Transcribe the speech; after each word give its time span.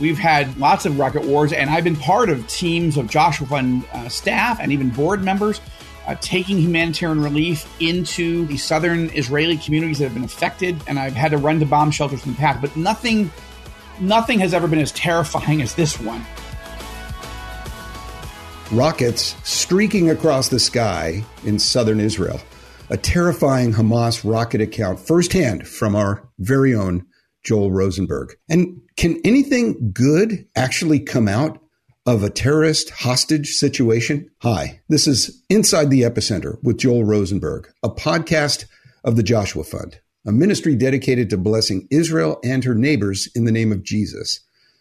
We've 0.00 0.18
had 0.18 0.56
lots 0.58 0.86
of 0.86 0.98
rocket 0.98 1.24
wars, 1.24 1.52
and 1.52 1.68
I've 1.70 1.82
been 1.82 1.96
part 1.96 2.28
of 2.28 2.46
teams 2.46 2.96
of 2.96 3.08
Joshua 3.08 3.46
Fund 3.48 3.84
uh, 3.92 4.08
staff 4.08 4.60
and 4.60 4.70
even 4.70 4.90
board 4.90 5.24
members 5.24 5.60
uh, 6.06 6.14
taking 6.20 6.56
humanitarian 6.56 7.20
relief 7.20 7.70
into 7.80 8.46
the 8.46 8.56
southern 8.56 9.10
Israeli 9.10 9.56
communities 9.56 9.98
that 9.98 10.04
have 10.04 10.14
been 10.14 10.24
affected. 10.24 10.80
And 10.86 10.98
I've 10.98 11.14
had 11.14 11.32
to 11.32 11.36
run 11.36 11.58
to 11.60 11.66
bomb 11.66 11.90
shelters 11.90 12.24
in 12.24 12.32
the 12.32 12.38
past, 12.38 12.60
but 12.60 12.76
nothing, 12.76 13.30
nothing 14.00 14.38
has 14.38 14.54
ever 14.54 14.68
been 14.68 14.78
as 14.78 14.92
terrifying 14.92 15.62
as 15.62 15.74
this 15.74 15.98
one. 16.00 16.24
Rockets 18.70 19.34
streaking 19.42 20.10
across 20.10 20.48
the 20.48 20.60
sky 20.60 21.24
in 21.44 21.58
southern 21.58 22.00
Israel. 22.00 22.40
A 22.90 22.96
terrifying 22.96 23.72
Hamas 23.72 24.22
rocket 24.24 24.60
account 24.60 25.00
firsthand 25.00 25.66
from 25.66 25.96
our 25.96 26.26
very 26.38 26.74
own 26.74 27.04
Joel 27.44 27.70
Rosenberg. 27.70 28.36
And 28.48 28.80
can 28.96 29.20
anything 29.24 29.92
good 29.92 30.46
actually 30.56 31.00
come 31.00 31.28
out 31.28 31.60
of 32.06 32.22
a 32.22 32.30
terrorist 32.30 32.90
hostage 32.90 33.48
situation? 33.48 34.30
Hi, 34.42 34.80
this 34.88 35.06
is 35.06 35.42
Inside 35.48 35.90
the 35.90 36.02
Epicenter 36.02 36.58
with 36.62 36.78
Joel 36.78 37.04
Rosenberg, 37.04 37.70
a 37.82 37.90
podcast 37.90 38.64
of 39.04 39.16
the 39.16 39.22
Joshua 39.22 39.64
Fund, 39.64 40.00
a 40.26 40.32
ministry 40.32 40.74
dedicated 40.74 41.30
to 41.30 41.36
blessing 41.36 41.86
Israel 41.90 42.38
and 42.42 42.64
her 42.64 42.74
neighbors 42.74 43.28
in 43.34 43.44
the 43.44 43.52
name 43.52 43.72
of 43.72 43.82
Jesus. 43.82 44.40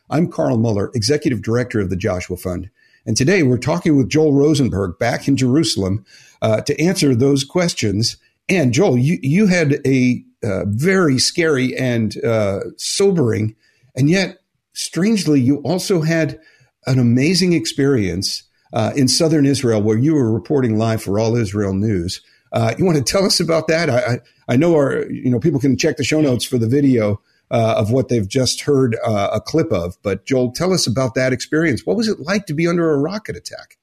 I'm 0.09 0.29
Carl 0.29 0.57
Moeller, 0.57 0.89
Executive 0.95 1.41
Director 1.41 1.79
of 1.79 1.89
the 1.89 1.97
Joshua 1.97 2.37
Fund. 2.37 2.69
And 3.05 3.15
today 3.15 3.43
we're 3.43 3.57
talking 3.57 3.95
with 3.95 4.09
Joel 4.09 4.33
Rosenberg 4.33 4.99
back 4.99 5.27
in 5.27 5.37
Jerusalem 5.37 6.05
uh, 6.41 6.61
to 6.61 6.79
answer 6.81 7.15
those 7.15 7.43
questions. 7.43 8.17
And 8.49 8.73
Joel, 8.73 8.97
you, 8.97 9.17
you 9.21 9.47
had 9.47 9.81
a 9.85 10.23
uh, 10.47 10.63
very 10.67 11.19
scary 11.19 11.75
and 11.77 12.23
uh, 12.23 12.61
sobering. 12.77 13.55
And 13.95 14.09
yet, 14.09 14.39
strangely, 14.73 15.41
you 15.41 15.57
also 15.57 16.01
had 16.01 16.39
an 16.85 16.99
amazing 16.99 17.53
experience 17.53 18.43
uh, 18.73 18.93
in 18.95 19.07
southern 19.07 19.45
Israel 19.45 19.81
where 19.81 19.97
you 19.97 20.13
were 20.13 20.31
reporting 20.31 20.77
live 20.77 21.01
for 21.01 21.19
All 21.19 21.35
Israel 21.35 21.73
News. 21.73 22.21
Uh, 22.51 22.73
you 22.77 22.85
want 22.85 22.97
to 22.97 23.03
tell 23.03 23.25
us 23.25 23.39
about 23.39 23.67
that? 23.67 23.89
I, 23.89 23.97
I, 23.97 24.19
I, 24.49 24.55
know 24.55 24.75
our 24.75 25.05
you 25.11 25.29
know 25.29 25.39
people 25.39 25.59
can 25.59 25.77
check 25.77 25.97
the 25.97 26.03
show 26.03 26.21
notes 26.21 26.45
for 26.45 26.57
the 26.57 26.67
video 26.67 27.21
uh, 27.51 27.75
of 27.77 27.91
what 27.91 28.07
they've 28.07 28.27
just 28.27 28.61
heard 28.61 28.95
a 29.03 29.41
clip 29.41 29.71
of. 29.71 29.97
But 30.01 30.25
Joel, 30.25 30.51
tell 30.51 30.73
us 30.73 30.87
about 30.87 31.15
that 31.15 31.33
experience. 31.33 31.85
What 31.85 31.97
was 31.97 32.07
it 32.07 32.21
like 32.21 32.45
to 32.45 32.53
be 32.53 32.67
under 32.67 32.91
a 32.91 32.97
rocket 32.97 33.35
attack? 33.35 33.76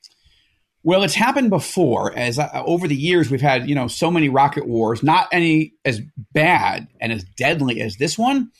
Well, 0.87 1.03
it's 1.03 1.15
happened 1.15 1.49
before. 1.49 2.13
As 2.17 2.39
uh, 2.39 2.51
over 2.67 2.87
the 2.87 2.95
years, 2.95 3.31
we've 3.31 3.41
had 3.41 3.69
you 3.69 3.75
know 3.75 3.89
so 3.89 4.11
many 4.11 4.29
rocket 4.29 4.67
wars, 4.69 5.03
not 5.03 5.29
any 5.33 5.73
as 5.85 6.03
bad 6.35 6.89
and 7.01 7.11
as 7.11 7.25
deadly 7.25 7.81
as 7.81 7.97
this 7.97 8.19
one. 8.19 8.51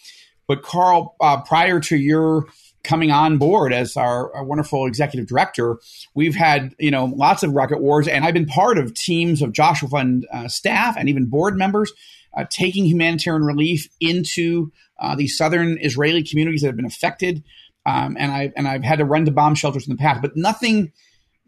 But 0.49 0.63
Carl, 0.63 1.17
uh, 1.21 1.43
prior 1.43 1.81
to 1.81 1.97
your 1.97 2.47
coming 2.83 3.11
on 3.11 3.39
board 3.39 3.73
as 3.73 3.97
our, 3.97 4.35
our, 4.35 4.45
wonderful 4.45 4.85
executive 4.87 5.27
director, 5.27 5.79
we've 6.15 6.35
had 6.35 6.75
you 6.79 6.91
know 6.91 7.05
lots 7.05 7.43
of 7.43 7.53
rocket 7.53 7.81
wars, 7.81 8.09
and 8.09 8.25
I've 8.25 8.35
been 8.35 8.47
part 8.47 8.79
of 8.79 8.95
teams 8.95 9.43
of 9.43 9.53
Joshua 9.53 9.91
Fund 9.91 10.27
uh, 10.33 10.49
staff 10.49 10.97
and 10.97 11.11
even 11.11 11.27
board 11.27 11.59
members 11.59 11.93
uh, 12.35 12.47
taking 12.49 12.87
humanitarian 12.87 13.45
relief 13.45 13.89
into 14.01 14.73
uh, 14.99 15.15
the 15.15 15.29
southern 15.29 15.77
Israeli 15.79 16.23
communities 16.23 16.63
that 16.63 16.69
have 16.69 16.77
been 16.77 16.87
affected. 16.87 17.45
Um, 17.85 18.17
and 18.19 18.33
I 18.33 18.51
and 18.57 18.67
I've 18.67 18.83
had 18.83 19.01
to 19.01 19.05
run 19.05 19.27
to 19.27 19.31
bomb 19.31 19.55
shelters 19.55 19.87
in 19.87 19.95
the 19.95 20.01
past, 20.01 20.23
but 20.23 20.39
nothing 20.39 20.93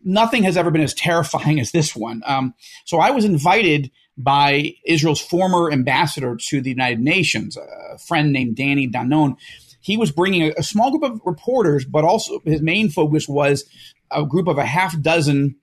nothing 0.07 0.45
has 0.45 0.57
ever 0.57 0.71
been 0.71 0.83
as 0.83 0.95
terrifying 0.95 1.61
as 1.61 1.73
this 1.73 1.95
one. 1.95 2.23
Um, 2.25 2.55
so 2.85 2.99
I 2.99 3.11
was 3.11 3.25
invited 3.25 3.91
by 4.17 4.73
Israel's 4.87 5.21
former 5.21 5.71
ambassador 5.71 6.37
to 6.49 6.61
the 6.62 6.71
United 6.71 7.01
Nations, 7.01 7.57
a 7.57 7.99
friend 7.99 8.33
named 8.33 8.57
Danny 8.57 8.89
Danon. 8.89 9.37
He 9.81 9.97
was 9.97 10.11
bringing 10.11 10.45
a, 10.45 10.55
a 10.59 10.62
small 10.62 10.91
group 10.91 11.03
of 11.03 11.21
reporters, 11.27 11.84
but 11.84 12.05
also 12.05 12.41
his 12.45 12.62
main 12.62 12.89
focus 12.89 13.29
was 13.29 13.65
a 14.11 14.25
group 14.25 14.47
of 14.47 14.59
a 14.59 14.65
half 14.65 14.99
dozen 15.03 15.57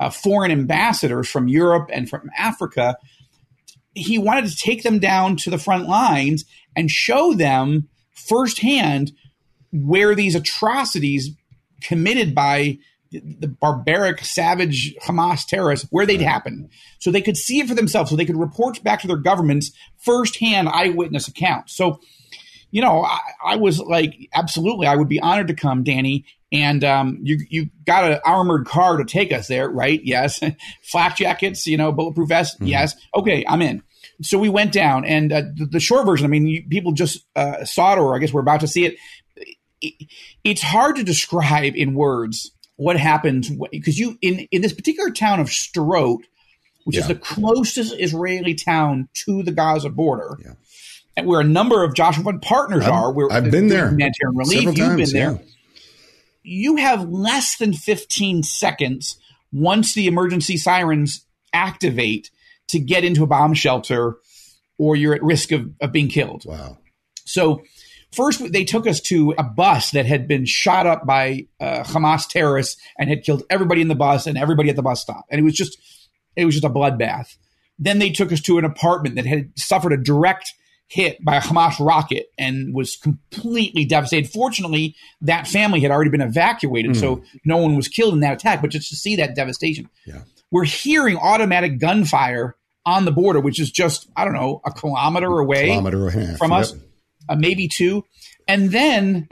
uh, 0.00 0.10
foreign 0.10 0.50
ambassadors 0.50 1.28
from 1.28 1.48
Europe 1.48 1.88
and 1.92 2.10
from 2.10 2.28
Africa. 2.36 2.98
He 3.94 4.18
wanted 4.18 4.50
to 4.50 4.56
take 4.56 4.82
them 4.82 4.98
down 4.98 5.36
to 5.38 5.50
the 5.50 5.58
front 5.58 5.88
lines 5.88 6.44
and 6.76 6.90
show 6.90 7.32
them 7.32 7.88
firsthand 8.10 9.12
where 9.72 10.14
these 10.14 10.34
atrocities 10.34 11.30
committed 11.80 12.34
by 12.34 12.78
the 13.22 13.48
barbaric, 13.48 14.24
savage 14.24 14.94
Hamas 15.02 15.46
terrorists 15.46 15.86
where 15.90 16.06
they'd 16.06 16.20
happen, 16.20 16.68
so 16.98 17.10
they 17.10 17.22
could 17.22 17.36
see 17.36 17.60
it 17.60 17.68
for 17.68 17.74
themselves, 17.74 18.10
so 18.10 18.16
they 18.16 18.24
could 18.24 18.38
report 18.38 18.82
back 18.82 19.00
to 19.00 19.06
their 19.06 19.16
governments 19.16 19.72
firsthand 19.98 20.68
eyewitness 20.68 21.28
accounts. 21.28 21.76
So, 21.76 22.00
you 22.70 22.82
know, 22.82 23.04
I, 23.04 23.18
I 23.44 23.56
was 23.56 23.78
like, 23.80 24.14
absolutely, 24.34 24.86
I 24.86 24.96
would 24.96 25.08
be 25.08 25.20
honored 25.20 25.48
to 25.48 25.54
come, 25.54 25.84
Danny. 25.84 26.24
And 26.52 26.84
um, 26.84 27.18
you 27.22 27.38
you 27.48 27.70
got 27.84 28.10
an 28.10 28.20
armored 28.24 28.66
car 28.66 28.96
to 28.96 29.04
take 29.04 29.32
us 29.32 29.48
there, 29.48 29.68
right? 29.68 30.00
Yes. 30.04 30.40
Flak 30.82 31.16
jackets, 31.16 31.66
you 31.66 31.76
know, 31.76 31.90
bulletproof 31.90 32.28
vests. 32.28 32.54
Mm-hmm. 32.56 32.66
Yes. 32.66 32.94
Okay, 33.14 33.44
I'm 33.48 33.60
in. 33.60 33.82
So 34.22 34.38
we 34.38 34.48
went 34.48 34.72
down, 34.72 35.04
and 35.04 35.32
uh, 35.32 35.42
the, 35.54 35.66
the, 35.66 35.80
short 35.80 36.06
version. 36.06 36.24
I 36.24 36.28
mean, 36.28 36.46
you, 36.46 36.62
people 36.68 36.92
just 36.92 37.26
uh, 37.34 37.64
saw 37.64 37.94
it, 37.94 37.98
or 37.98 38.14
I 38.14 38.18
guess 38.18 38.32
we're 38.32 38.40
about 38.40 38.60
to 38.60 38.68
see 38.68 38.86
it. 38.86 38.96
it 39.80 40.08
it's 40.44 40.62
hard 40.62 40.96
to 40.96 41.02
describe 41.02 41.74
in 41.74 41.94
words 41.94 42.52
what 42.76 42.96
happens 42.96 43.50
because 43.70 43.98
you 43.98 44.18
in 44.20 44.46
in 44.50 44.62
this 44.62 44.72
particular 44.72 45.10
town 45.10 45.40
of 45.40 45.48
Sderot, 45.48 46.20
which 46.84 46.96
yeah. 46.96 47.02
is 47.02 47.08
the 47.08 47.14
closest 47.14 47.94
Israeli 47.98 48.54
town 48.54 49.08
to 49.24 49.42
the 49.42 49.52
Gaza 49.52 49.90
border. 49.90 50.38
Yeah. 50.44 50.52
And 51.16 51.28
where 51.28 51.40
a 51.40 51.44
number 51.44 51.84
of 51.84 51.94
Joshua 51.94 52.24
Fund 52.24 52.42
partners 52.42 52.84
I've, 52.84 52.92
are, 52.92 53.12
where 53.12 53.30
I've 53.30 53.50
been 53.50 53.68
there. 53.68 53.88
Humanitarian 53.90 54.36
relief. 54.36 54.58
Several 54.58 54.74
You've 54.74 54.88
times, 54.88 55.12
been 55.12 55.20
there. 55.20 55.32
Yeah. 55.32 55.48
You 56.42 56.76
have 56.76 57.08
less 57.08 57.56
than 57.56 57.72
15 57.72 58.42
seconds 58.42 59.16
once 59.52 59.94
the 59.94 60.08
emergency 60.08 60.56
sirens 60.56 61.24
activate 61.52 62.30
to 62.68 62.80
get 62.80 63.04
into 63.04 63.22
a 63.22 63.26
bomb 63.26 63.54
shelter, 63.54 64.16
or 64.76 64.96
you're 64.96 65.14
at 65.14 65.22
risk 65.22 65.52
of, 65.52 65.70
of 65.80 65.92
being 65.92 66.08
killed. 66.08 66.44
Wow. 66.44 66.78
So 67.24 67.62
First, 68.14 68.52
they 68.52 68.64
took 68.64 68.86
us 68.86 69.00
to 69.02 69.34
a 69.36 69.42
bus 69.42 69.90
that 69.90 70.06
had 70.06 70.28
been 70.28 70.44
shot 70.44 70.86
up 70.86 71.06
by 71.06 71.46
uh, 71.60 71.82
Hamas 71.82 72.28
terrorists 72.28 72.80
and 72.98 73.08
had 73.08 73.24
killed 73.24 73.42
everybody 73.50 73.80
in 73.80 73.88
the 73.88 73.94
bus 73.94 74.26
and 74.26 74.38
everybody 74.38 74.70
at 74.70 74.76
the 74.76 74.82
bus 74.82 75.00
stop, 75.00 75.24
and 75.30 75.40
it 75.40 75.44
was 75.44 75.54
just 75.54 75.78
it 76.36 76.44
was 76.44 76.54
just 76.54 76.64
a 76.64 76.70
bloodbath. 76.70 77.36
Then 77.78 77.98
they 77.98 78.10
took 78.10 78.32
us 78.32 78.40
to 78.42 78.58
an 78.58 78.64
apartment 78.64 79.16
that 79.16 79.26
had 79.26 79.50
suffered 79.56 79.92
a 79.92 79.96
direct 79.96 80.52
hit 80.86 81.24
by 81.24 81.36
a 81.36 81.40
Hamas 81.40 81.84
rocket 81.84 82.26
and 82.38 82.74
was 82.74 82.96
completely 82.96 83.84
devastated. 83.84 84.30
Fortunately, 84.30 84.94
that 85.22 85.48
family 85.48 85.80
had 85.80 85.90
already 85.90 86.10
been 86.10 86.20
evacuated, 86.20 86.92
mm. 86.92 86.96
so 87.00 87.22
no 87.44 87.56
one 87.56 87.74
was 87.74 87.88
killed 87.88 88.14
in 88.14 88.20
that 88.20 88.34
attack. 88.34 88.60
But 88.60 88.70
just 88.70 88.90
to 88.90 88.96
see 88.96 89.16
that 89.16 89.34
devastation, 89.34 89.88
yeah. 90.06 90.20
we're 90.50 90.64
hearing 90.64 91.16
automatic 91.16 91.78
gunfire 91.78 92.56
on 92.86 93.04
the 93.06 93.12
border, 93.12 93.40
which 93.40 93.58
is 93.58 93.70
just 93.70 94.08
I 94.16 94.24
don't 94.24 94.34
know 94.34 94.60
a 94.64 94.70
kilometer 94.70 95.38
away 95.38 95.66
kilometer 95.68 96.36
from 96.36 96.52
yep. 96.52 96.66
Uh, 97.28 97.36
maybe 97.36 97.68
two. 97.68 98.04
And 98.46 98.70
then 98.70 99.28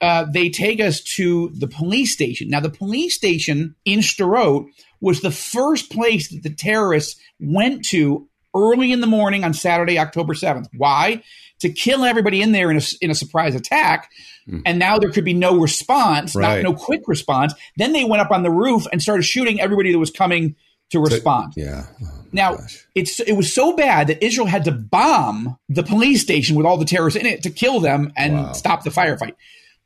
uh, 0.00 0.26
they 0.30 0.50
take 0.50 0.80
us 0.80 1.00
to 1.00 1.50
the 1.54 1.68
police 1.68 2.12
station. 2.12 2.48
Now, 2.50 2.60
the 2.60 2.70
police 2.70 3.14
station 3.14 3.74
in 3.84 4.00
Sderot 4.00 4.66
was 5.00 5.20
the 5.20 5.30
first 5.30 5.90
place 5.90 6.28
that 6.28 6.42
the 6.42 6.54
terrorists 6.54 7.20
went 7.40 7.84
to 7.86 8.28
early 8.54 8.92
in 8.92 9.00
the 9.00 9.06
morning 9.06 9.44
on 9.44 9.52
Saturday, 9.52 9.98
October 9.98 10.34
7th. 10.34 10.68
Why? 10.76 11.22
To 11.60 11.70
kill 11.70 12.04
everybody 12.04 12.42
in 12.42 12.52
there 12.52 12.70
in 12.70 12.76
a, 12.76 12.82
in 13.00 13.10
a 13.10 13.14
surprise 13.14 13.54
attack. 13.54 14.10
Mm. 14.48 14.62
And 14.66 14.78
now 14.78 14.98
there 14.98 15.10
could 15.10 15.24
be 15.24 15.34
no 15.34 15.58
response, 15.58 16.34
right. 16.34 16.62
not 16.62 16.70
no 16.70 16.76
quick 16.76 17.02
response. 17.06 17.54
Then 17.76 17.92
they 17.92 18.04
went 18.04 18.20
up 18.20 18.30
on 18.30 18.42
the 18.42 18.50
roof 18.50 18.86
and 18.92 19.02
started 19.02 19.22
shooting 19.22 19.60
everybody 19.60 19.92
that 19.92 19.98
was 19.98 20.10
coming 20.10 20.56
to 20.94 21.00
respond. 21.00 21.54
So, 21.54 21.60
yeah. 21.60 21.86
Oh, 22.02 22.24
now 22.32 22.56
gosh. 22.56 22.86
it's 22.94 23.20
it 23.20 23.32
was 23.32 23.52
so 23.52 23.76
bad 23.76 24.06
that 24.06 24.24
Israel 24.24 24.46
had 24.46 24.64
to 24.64 24.72
bomb 24.72 25.58
the 25.68 25.82
police 25.82 26.22
station 26.22 26.56
with 26.56 26.66
all 26.66 26.76
the 26.76 26.84
terrorists 26.84 27.18
in 27.18 27.26
it 27.26 27.42
to 27.42 27.50
kill 27.50 27.80
them 27.80 28.12
and 28.16 28.34
wow. 28.34 28.52
stop 28.52 28.84
the 28.84 28.90
firefight. 28.90 29.34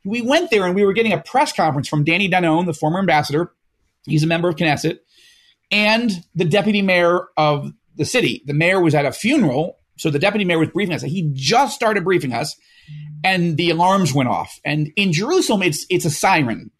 We 0.04 0.22
went 0.22 0.50
there 0.50 0.64
and 0.64 0.74
we 0.74 0.84
were 0.84 0.92
getting 0.92 1.12
a 1.12 1.20
press 1.20 1.52
conference 1.52 1.88
from 1.88 2.04
Danny 2.04 2.30
Danon, 2.30 2.66
the 2.66 2.72
former 2.72 2.98
ambassador. 2.98 3.52
He's 4.04 4.22
a 4.22 4.26
member 4.26 4.48
of 4.48 4.56
Knesset, 4.56 5.00
and 5.70 6.10
the 6.34 6.44
deputy 6.44 6.82
mayor 6.82 7.28
of 7.36 7.72
the 7.96 8.04
city. 8.04 8.42
The 8.46 8.54
mayor 8.54 8.80
was 8.80 8.94
at 8.94 9.04
a 9.04 9.12
funeral, 9.12 9.78
so 9.98 10.08
the 10.08 10.18
deputy 10.18 10.44
mayor 10.44 10.58
was 10.58 10.68
briefing 10.68 10.94
us. 10.94 11.02
He 11.02 11.30
just 11.34 11.74
started 11.74 12.04
briefing 12.04 12.32
us, 12.32 12.56
and 13.24 13.56
the 13.56 13.70
alarms 13.70 14.14
went 14.14 14.28
off. 14.28 14.60
And 14.64 14.92
in 14.96 15.12
Jerusalem, 15.12 15.62
it's 15.62 15.84
it's 15.90 16.04
a 16.04 16.10
siren 16.10 16.70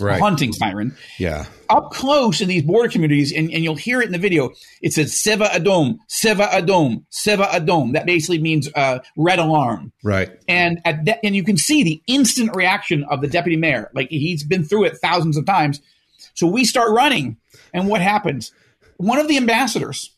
right. 0.00 0.20
hunting 0.20 0.52
siren. 0.52 0.96
Yeah. 1.18 1.46
Up 1.68 1.90
close 1.90 2.40
in 2.40 2.48
these 2.48 2.62
border 2.62 2.88
communities, 2.88 3.32
and, 3.32 3.50
and 3.52 3.64
you'll 3.64 3.76
hear 3.76 4.00
it 4.00 4.06
in 4.06 4.12
the 4.12 4.18
video, 4.18 4.50
it 4.82 4.92
says 4.92 5.12
Seva 5.12 5.48
Adom, 5.48 5.98
Seva 6.08 6.48
Adom, 6.48 7.04
Seva 7.10 7.46
Adom. 7.48 7.92
That 7.92 8.06
basically 8.06 8.40
means 8.40 8.68
uh, 8.74 9.00
red 9.16 9.38
alarm. 9.38 9.92
Right. 10.04 10.30
And 10.48 10.80
at 10.84 11.04
that, 11.06 11.20
and 11.24 11.34
you 11.34 11.42
can 11.44 11.56
see 11.56 11.82
the 11.82 12.00
instant 12.06 12.54
reaction 12.54 13.04
of 13.04 13.20
the 13.20 13.28
deputy 13.28 13.56
mayor. 13.56 13.90
Like 13.94 14.08
he's 14.10 14.44
been 14.44 14.64
through 14.64 14.84
it 14.84 14.98
thousands 14.98 15.36
of 15.36 15.46
times. 15.46 15.80
So 16.34 16.46
we 16.46 16.64
start 16.64 16.90
running. 16.90 17.36
And 17.72 17.88
what 17.88 18.00
happens? 18.00 18.52
One 18.98 19.18
of 19.18 19.28
the 19.28 19.36
ambassadors 19.36 20.10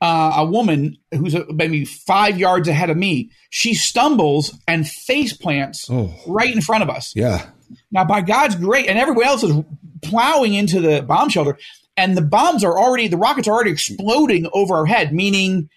uh, 0.00 0.32
a 0.36 0.44
woman 0.44 0.96
who's 1.12 1.36
maybe 1.50 1.84
five 1.84 2.38
yards 2.38 2.68
ahead 2.68 2.90
of 2.90 2.96
me. 2.96 3.30
She 3.50 3.74
stumbles 3.74 4.58
and 4.66 4.88
face 4.88 5.32
plants 5.32 5.88
Oh. 5.90 6.14
right 6.26 6.54
in 6.54 6.62
front 6.62 6.82
of 6.82 6.90
us. 6.90 7.12
Yeah. 7.14 7.46
Now, 7.90 8.04
by 8.04 8.22
God's 8.22 8.56
grace, 8.56 8.86
and 8.88 8.98
everyone 8.98 9.26
else 9.26 9.42
is 9.42 9.56
plowing 10.02 10.54
into 10.54 10.80
the 10.80 11.02
bomb 11.02 11.28
shelter, 11.28 11.58
and 11.96 12.16
the 12.16 12.22
bombs 12.22 12.64
are 12.64 12.78
already, 12.78 13.08
the 13.08 13.16
rockets 13.16 13.48
are 13.48 13.52
already 13.52 13.70
exploding 13.70 14.48
over 14.52 14.74
our 14.74 14.86
head, 14.86 15.12
meaning 15.12 15.68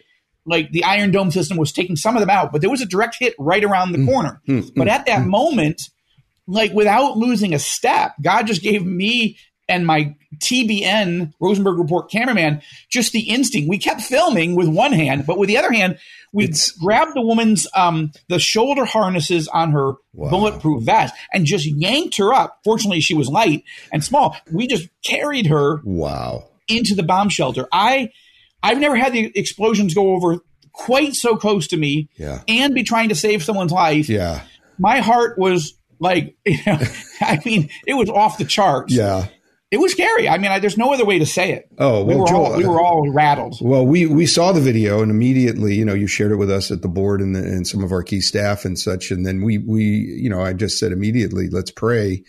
like 0.45 0.71
the 0.71 0.83
Iron 0.83 1.11
Dome 1.11 1.31
system 1.31 1.57
was 1.57 1.71
taking 1.71 1.95
some 1.95 2.15
of 2.15 2.19
them 2.19 2.29
out, 2.29 2.51
but 2.51 2.61
there 2.61 2.69
was 2.69 2.81
a 2.81 2.85
direct 2.85 3.15
hit 3.19 3.33
right 3.39 3.63
around 3.63 3.91
the 3.91 3.99
hmm. 3.99 4.07
corner. 4.07 4.41
Hmm. 4.45 4.59
Hmm. 4.59 4.69
but 4.75 4.87
at 4.87 5.05
that 5.05 5.25
moment, 5.25 5.81
like 6.47 6.73
without 6.73 7.17
losing 7.17 7.53
a 7.53 7.59
step, 7.59 8.13
God 8.21 8.47
just 8.47 8.61
gave 8.61 8.85
me 8.85 9.37
and 9.69 9.85
my 9.85 10.15
TBN 10.37 11.33
Rosenberg 11.39 11.77
Report 11.77 12.11
cameraman 12.11 12.61
just 12.89 13.13
the 13.13 13.29
instinct. 13.29 13.69
We 13.69 13.77
kept 13.77 14.01
filming 14.01 14.55
with 14.55 14.67
one 14.67 14.91
hand, 14.91 15.25
but 15.25 15.37
with 15.37 15.47
the 15.47 15.57
other 15.57 15.71
hand, 15.71 15.99
we 16.33 16.44
It's- 16.45 16.71
grabbed 16.71 17.13
the 17.15 17.21
woman's 17.21 17.68
um, 17.75 18.12
the 18.27 18.39
shoulder 18.39 18.83
harnesses 18.85 19.47
on 19.47 19.71
her 19.71 19.94
Wow. 20.13 20.30
bulletproof 20.30 20.83
vest 20.83 21.13
and 21.33 21.45
just 21.45 21.65
yanked 21.65 22.18
her 22.18 22.33
up. 22.33 22.59
Fortunately, 22.63 23.00
she 23.00 23.13
was 23.13 23.30
light 23.30 23.63
and 23.91 24.03
small. 24.03 24.35
We 24.51 24.68
just 24.68 24.89
carried 25.06 25.47
her 25.47 25.81
Wow. 25.85 26.45
into 26.68 26.94
the 26.95 27.03
bomb 27.03 27.30
shelter. 27.30 27.68
I 27.71 28.09
I've 28.62 28.80
never 28.80 28.95
had 28.95 29.13
the 29.13 29.31
explosions 29.35 29.94
go 29.94 30.13
over 30.15 30.39
quite 30.71 31.13
so 31.15 31.35
close 31.35 31.68
to 31.68 31.77
me 31.77 32.09
Yeah. 32.18 32.41
and 32.47 32.74
be 32.74 32.83
trying 32.83 33.09
to 33.09 33.15
save 33.15 33.44
someone's 33.44 33.71
life. 33.71 34.09
Yeah. 34.09 34.41
My 34.79 35.00
heart 35.01 35.38
was 35.38 35.74
like, 36.00 36.36
you 36.45 36.57
know, 36.65 36.79
I 37.21 37.39
mean, 37.45 37.69
it 37.86 37.94
was 37.94 38.09
off 38.09 38.38
the 38.38 38.45
charts. 38.45 38.94
Yeah. 38.94 39.27
It 39.73 39.79
was 39.79 39.91
scary. 39.91 40.29
I 40.29 40.37
mean, 40.37 40.51
I, 40.51 40.59
there's 40.59 40.77
no 40.77 40.93
other 40.93 41.03
way 41.03 41.17
to 41.17 41.25
say 41.25 41.51
it. 41.51 41.67
Oh, 41.79 42.03
we 42.03 42.15
were 42.15 42.27
Joel, 42.27 42.45
all 42.45 42.57
we 42.57 42.63
were 42.63 42.79
all 42.79 43.11
rattled. 43.11 43.55
Well, 43.59 43.83
we 43.83 44.05
we 44.05 44.27
saw 44.27 44.51
the 44.51 44.61
video 44.61 45.01
and 45.01 45.09
immediately, 45.09 45.73
you 45.73 45.83
know, 45.83 45.95
you 45.95 46.05
shared 46.05 46.31
it 46.31 46.35
with 46.35 46.51
us 46.51 46.69
at 46.69 46.83
the 46.83 46.87
board 46.87 47.21
and, 47.21 47.35
the, 47.35 47.39
and 47.39 47.65
some 47.65 47.83
of 47.83 47.91
our 47.91 48.03
key 48.03 48.21
staff 48.21 48.65
and 48.65 48.77
such. 48.77 49.09
And 49.09 49.25
then 49.25 49.41
we 49.41 49.57
we 49.57 49.83
you 49.83 50.29
know, 50.29 50.41
I 50.41 50.53
just 50.53 50.77
said 50.77 50.91
immediately, 50.91 51.49
let's 51.49 51.71
pray. 51.71 52.23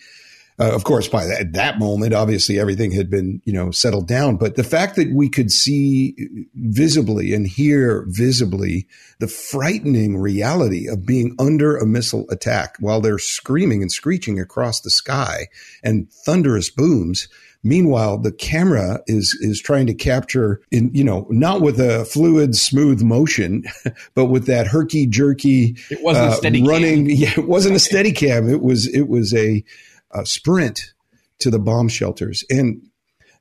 Uh, 0.57 0.73
of 0.73 0.85
course, 0.85 1.07
by 1.09 1.25
that, 1.25 1.51
that 1.51 1.79
moment, 1.79 2.13
obviously 2.13 2.57
everything 2.57 2.91
had 2.91 3.09
been 3.09 3.41
you 3.43 3.51
know 3.51 3.71
settled 3.71 4.07
down. 4.07 4.37
But 4.37 4.55
the 4.55 4.63
fact 4.63 4.95
that 4.95 5.11
we 5.13 5.27
could 5.27 5.51
see 5.51 6.15
visibly 6.55 7.33
and 7.33 7.45
hear 7.45 8.05
visibly 8.07 8.87
the 9.19 9.27
frightening 9.27 10.17
reality 10.17 10.87
of 10.87 11.05
being 11.05 11.35
under 11.39 11.75
a 11.75 11.85
missile 11.85 12.25
attack 12.29 12.75
while 12.79 13.01
they're 13.01 13.19
screaming 13.19 13.81
and 13.81 13.91
screeching 13.91 14.39
across 14.39 14.79
the 14.81 14.89
sky 14.89 15.47
and 15.83 16.09
thunderous 16.25 16.69
booms. 16.69 17.27
Meanwhile, 17.61 18.19
the 18.19 18.31
camera 18.31 18.99
is 19.07 19.35
is 19.41 19.59
trying 19.59 19.87
to 19.87 19.93
capture 19.95 20.61
in 20.71 20.89
you 20.93 21.03
know 21.03 21.25
not 21.31 21.61
with 21.61 21.79
a 21.79 22.05
fluid, 22.05 22.55
smooth 22.55 23.01
motion, 23.01 23.63
but 24.13 24.25
with 24.25 24.45
that 24.45 24.67
herky 24.67 25.05
jerky 25.07 25.75
It 25.89 26.01
wasn't 26.03 26.31
a 26.31 26.35
steady 26.35 26.59
cam. 26.59 26.67
running. 26.69 27.09
Yeah, 27.09 27.31
it 27.31 27.47
wasn't 27.47 27.75
a 27.75 27.79
steady 27.79 28.11
cam. 28.13 28.47
It 28.49 28.61
was 28.61 28.87
it 28.87 29.07
was 29.09 29.33
a, 29.33 29.63
a 30.15 30.25
sprint 30.25 30.93
to 31.39 31.49
the 31.49 31.59
bomb 31.59 31.89
shelters. 31.89 32.43
And 32.49 32.81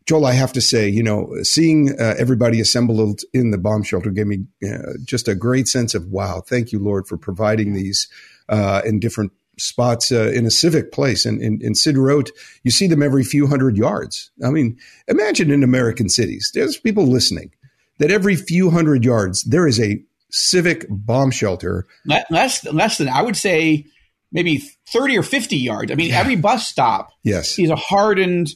Joel, 0.07 0.27
I 0.27 0.33
have 0.33 0.53
to 0.53 0.61
say, 0.61 0.89
you 0.89 1.03
know, 1.03 1.33
seeing 1.43 1.99
uh, 1.99 2.15
everybody 2.19 2.61
assembled 2.61 3.23
in 3.33 3.51
the 3.51 3.59
bomb 3.59 3.83
shelter 3.83 4.11
gave 4.11 4.27
me 4.27 4.45
uh, 4.63 4.93
just 5.05 5.29
a 5.29 5.35
great 5.35 5.67
sense 5.67 5.95
of 5.95 6.09
wow. 6.09 6.43
Thank 6.47 6.73
you, 6.73 6.79
Lord, 6.79 7.07
for 7.07 7.17
providing 7.17 7.73
these 7.73 8.09
uh, 8.49 8.83
in 8.85 9.01
different 9.01 9.33
spots 9.59 10.13
uh, 10.13 10.31
in 10.35 10.45
a 10.45 10.51
civic 10.51 10.93
place. 10.93 11.25
And 11.25 11.41
in, 11.41 11.61
in 11.63 11.73
Sderot, 11.73 12.31
you 12.65 12.71
see 12.71 12.87
them 12.87 13.03
every 13.03 13.25
few 13.25 13.47
hundred 13.47 13.77
yards. 13.77 14.31
I 14.45 14.51
mean, 14.51 14.77
imagine 15.09 15.51
in 15.51 15.63
American 15.63 16.09
cities, 16.09 16.51
there's 16.53 16.77
people 16.77 17.07
listening 17.07 17.53
that 17.99 18.11
every 18.11 18.37
few 18.37 18.71
hundred 18.71 19.05
yards 19.05 19.45
there 19.45 19.67
is 19.67 19.81
a 19.81 20.03
civic 20.31 20.85
bomb 20.91 21.31
shelter. 21.31 21.87
Less 22.29 22.65
less 22.67 22.99
than 22.99 23.09
I 23.09 23.23
would 23.23 23.37
say 23.37 23.87
maybe 24.35 24.63
30 24.93 25.17
or 25.17 25.23
50 25.23 25.57
yards. 25.57 25.91
I 25.91 25.95
mean, 25.95 26.11
every 26.11 26.37
bus 26.37 26.69
stop 26.69 27.09
Yes. 27.23 27.59
is 27.59 27.71
a 27.71 27.77
hardened 27.77 28.49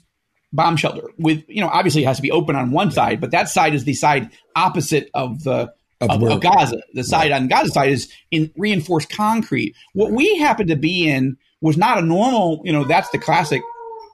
bomb 0.52 0.76
shelter 0.76 1.02
with 1.18 1.44
you 1.46 1.60
know 1.60 1.68
obviously 1.68 2.02
it 2.02 2.06
has 2.06 2.16
to 2.16 2.22
be 2.22 2.30
open 2.30 2.56
on 2.56 2.70
one 2.70 2.90
side, 2.90 3.20
but 3.20 3.30
that 3.30 3.48
side 3.48 3.74
is 3.74 3.84
the 3.84 3.94
side 3.94 4.30
opposite 4.56 5.08
of 5.14 5.42
the 5.44 5.72
Of 6.00 6.10
of, 6.10 6.22
of 6.22 6.40
Gaza. 6.40 6.80
The 6.94 7.04
side 7.04 7.32
on 7.32 7.48
Gaza 7.48 7.70
side 7.70 7.92
is 7.92 8.10
in 8.30 8.50
reinforced 8.56 9.10
concrete. 9.10 9.74
What 9.94 10.10
we 10.12 10.38
happened 10.38 10.68
to 10.70 10.76
be 10.76 11.08
in 11.08 11.36
was 11.60 11.76
not 11.76 11.98
a 11.98 12.02
normal. 12.02 12.60
You 12.64 12.72
know, 12.72 12.84
that's 12.84 13.08
the 13.10 13.18
classic 13.18 13.62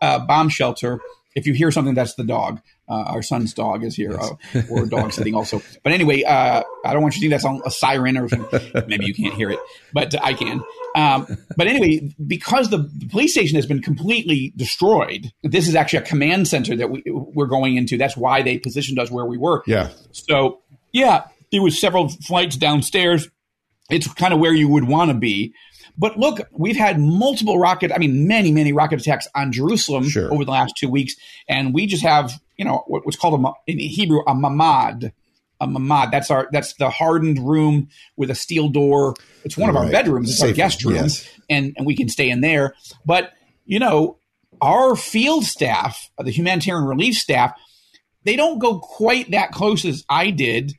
uh, 0.03 0.25
bomb 0.27 0.49
shelter. 0.49 1.01
If 1.37 1.47
you 1.47 1.53
hear 1.55 1.71
something, 1.71 1.95
that's 1.95 2.15
the 2.15 2.25
dog. 2.25 2.61
Uh, 2.89 2.93
our 3.07 3.23
son's 3.23 3.55
dog 3.55 3.83
is 3.83 3.95
here, 3.97 4.13
uh, 4.21 4.31
or 4.71 4.85
a 4.85 4.89
dog 4.89 5.11
sitting 5.19 5.35
also. 5.35 5.63
But 5.83 5.93
anyway, 5.93 6.23
uh, 6.23 6.63
I 6.85 6.93
don't 6.93 7.01
want 7.03 7.17
you 7.17 7.21
to 7.31 7.37
think 7.39 7.43
that's 7.43 7.45
a- 7.65 7.69
a 7.69 7.71
siren 7.71 8.19
or 8.19 8.29
something. 8.29 8.61
Maybe 8.87 9.07
you 9.07 9.15
can't 9.15 9.35
hear 9.35 9.51
it, 9.51 9.59
but 9.93 10.15
I 10.23 10.35
can. 10.35 10.63
Um, 10.95 11.27
but 11.57 11.67
anyway, 11.67 12.15
because 12.27 12.69
the, 12.71 12.79
the 12.79 13.07
police 13.09 13.33
station 13.33 13.57
has 13.57 13.65
been 13.67 13.81
completely 13.83 14.53
destroyed, 14.57 15.33
this 15.43 15.67
is 15.67 15.75
actually 15.75 16.01
a 16.01 16.03
command 16.03 16.47
center 16.47 16.77
that 16.77 16.91
we, 16.91 17.03
we're 17.07 17.47
going 17.47 17.77
into. 17.77 17.97
That's 17.97 18.17
why 18.17 18.43
they 18.43 18.59
positioned 18.59 18.99
us 18.99 19.11
where 19.11 19.25
we 19.25 19.39
were. 19.39 19.63
Yeah. 19.67 19.89
So 20.13 20.61
yeah, 20.93 21.25
there 21.53 21.63
was 21.63 21.81
several 21.81 22.09
flights 22.11 22.57
downstairs. 22.57 23.29
It's 23.91 24.13
kind 24.15 24.33
of 24.33 24.41
where 24.41 24.55
you 24.55 24.69
would 24.69 24.85
want 24.85 25.11
to 25.11 25.15
be. 25.17 25.55
But 25.97 26.19
look, 26.19 26.41
we've 26.51 26.77
had 26.77 26.99
multiple 26.99 27.59
rocket, 27.59 27.93
I 27.93 27.99
mean, 27.99 28.27
many, 28.27 28.51
many 28.51 28.73
rocket 28.73 29.01
attacks 29.01 29.29
on 29.35 29.53
Jerusalem 29.53 30.09
Sure. 30.09 30.33
over 30.33 30.45
the 30.45 30.51
last 30.51 30.75
two 30.77 30.89
weeks. 30.89 31.15
And 31.49 31.73
we 31.73 31.87
just 31.87 32.03
have, 32.03 32.33
you 32.57 32.65
know, 32.65 32.83
what's 32.87 33.17
called 33.17 33.41
a, 33.45 33.53
in 33.71 33.79
Hebrew, 33.79 34.21
a 34.27 34.35
mamad. 34.35 35.13
A 35.61 35.69
mamad. 35.69 36.11
That's 36.11 36.31
our, 36.33 36.49
that's 36.51 36.75
the 36.75 36.91
hardened 36.91 37.39
room 37.39 37.89
with 38.17 38.29
a 38.31 38.35
steel 38.35 38.69
door. 38.69 39.15
It's 39.45 39.57
one 39.57 39.71
of 39.71 39.77
our 39.77 39.89
bedrooms. 39.89 40.31
It's 40.31 40.43
our 40.43 40.53
guest 40.53 40.85
room. 40.85 40.97
yes. 40.97 41.29
And, 41.49 41.75
and 41.77 41.87
we 41.87 41.95
can 41.95 42.09
stay 42.09 42.29
in 42.29 42.41
there. 42.41 42.75
But, 43.07 43.33
you 43.65 43.79
know, 43.79 44.19
our 44.61 44.97
field 44.97 45.45
staff, 45.45 46.11
the 46.19 46.31
humanitarian 46.33 46.85
relief 46.87 47.15
staff, 47.17 47.53
they 48.25 48.35
don't 48.35 48.59
go 48.59 48.79
quite 48.81 49.31
that 49.31 49.53
close 49.53 49.85
as 49.85 50.05
I 50.09 50.31
did, 50.31 50.73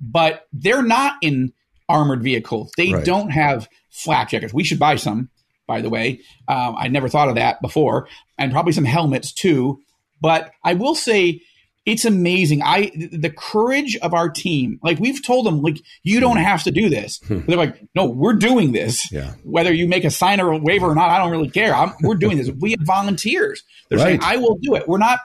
but 0.00 0.46
they're 0.52 0.82
not 0.82 1.16
in 1.20 1.52
armored 1.92 2.22
vehicles. 2.22 2.72
They 2.76 2.92
Right. 2.92 3.04
don't 3.04 3.30
have 3.30 3.68
flak 3.90 4.30
jackets. 4.30 4.54
We 4.54 4.64
should 4.64 4.78
buy 4.78 4.96
some, 4.96 5.28
by 5.66 5.80
the 5.82 5.90
way. 5.90 6.20
Um, 6.48 6.74
I 6.78 6.88
never 6.88 7.08
thought 7.08 7.28
of 7.28 7.34
that 7.36 7.60
before, 7.62 8.08
and 8.38 8.50
probably 8.52 8.72
some 8.72 8.84
helmets 8.86 9.32
too. 9.32 9.78
But 10.20 10.50
I 10.64 10.74
will 10.74 10.94
say, 10.94 11.40
it's 11.84 12.04
amazing. 12.04 12.62
I 12.62 12.92
the 13.12 13.30
courage 13.36 13.96
of 14.02 14.14
our 14.14 14.28
team. 14.30 14.78
Like 14.84 15.00
we've 15.00 15.20
told 15.24 15.46
them, 15.46 15.62
like 15.62 15.78
you 16.04 16.20
don't 16.20 16.36
have 16.36 16.62
to 16.62 16.70
do 16.70 16.88
this. 16.88 17.18
But 17.28 17.46
they're 17.48 17.56
like, 17.56 17.76
no, 17.96 18.04
we're 18.06 18.34
doing 18.34 18.70
this. 18.70 19.10
Yeah. 19.10 19.34
Whether 19.42 19.72
you 19.72 19.88
make 19.88 20.04
a 20.04 20.10
sign 20.10 20.40
or 20.40 20.52
a 20.52 20.58
waiver 20.58 20.86
or 20.86 20.94
not, 20.94 21.10
I 21.10 21.18
don't 21.18 21.32
really 21.32 21.50
care. 21.50 21.74
I'm, 21.74 21.92
we're 22.02 22.14
doing 22.14 22.36
this. 22.38 22.48
We 22.50 22.70
have 22.70 22.80
volunteers. 22.82 23.64
They're 23.88 23.98
saying, 23.98 24.20
I 24.22 24.36
will 24.36 24.58
do 24.62 24.76
it. 24.76 24.86
We're 24.86 24.98
not. 24.98 25.18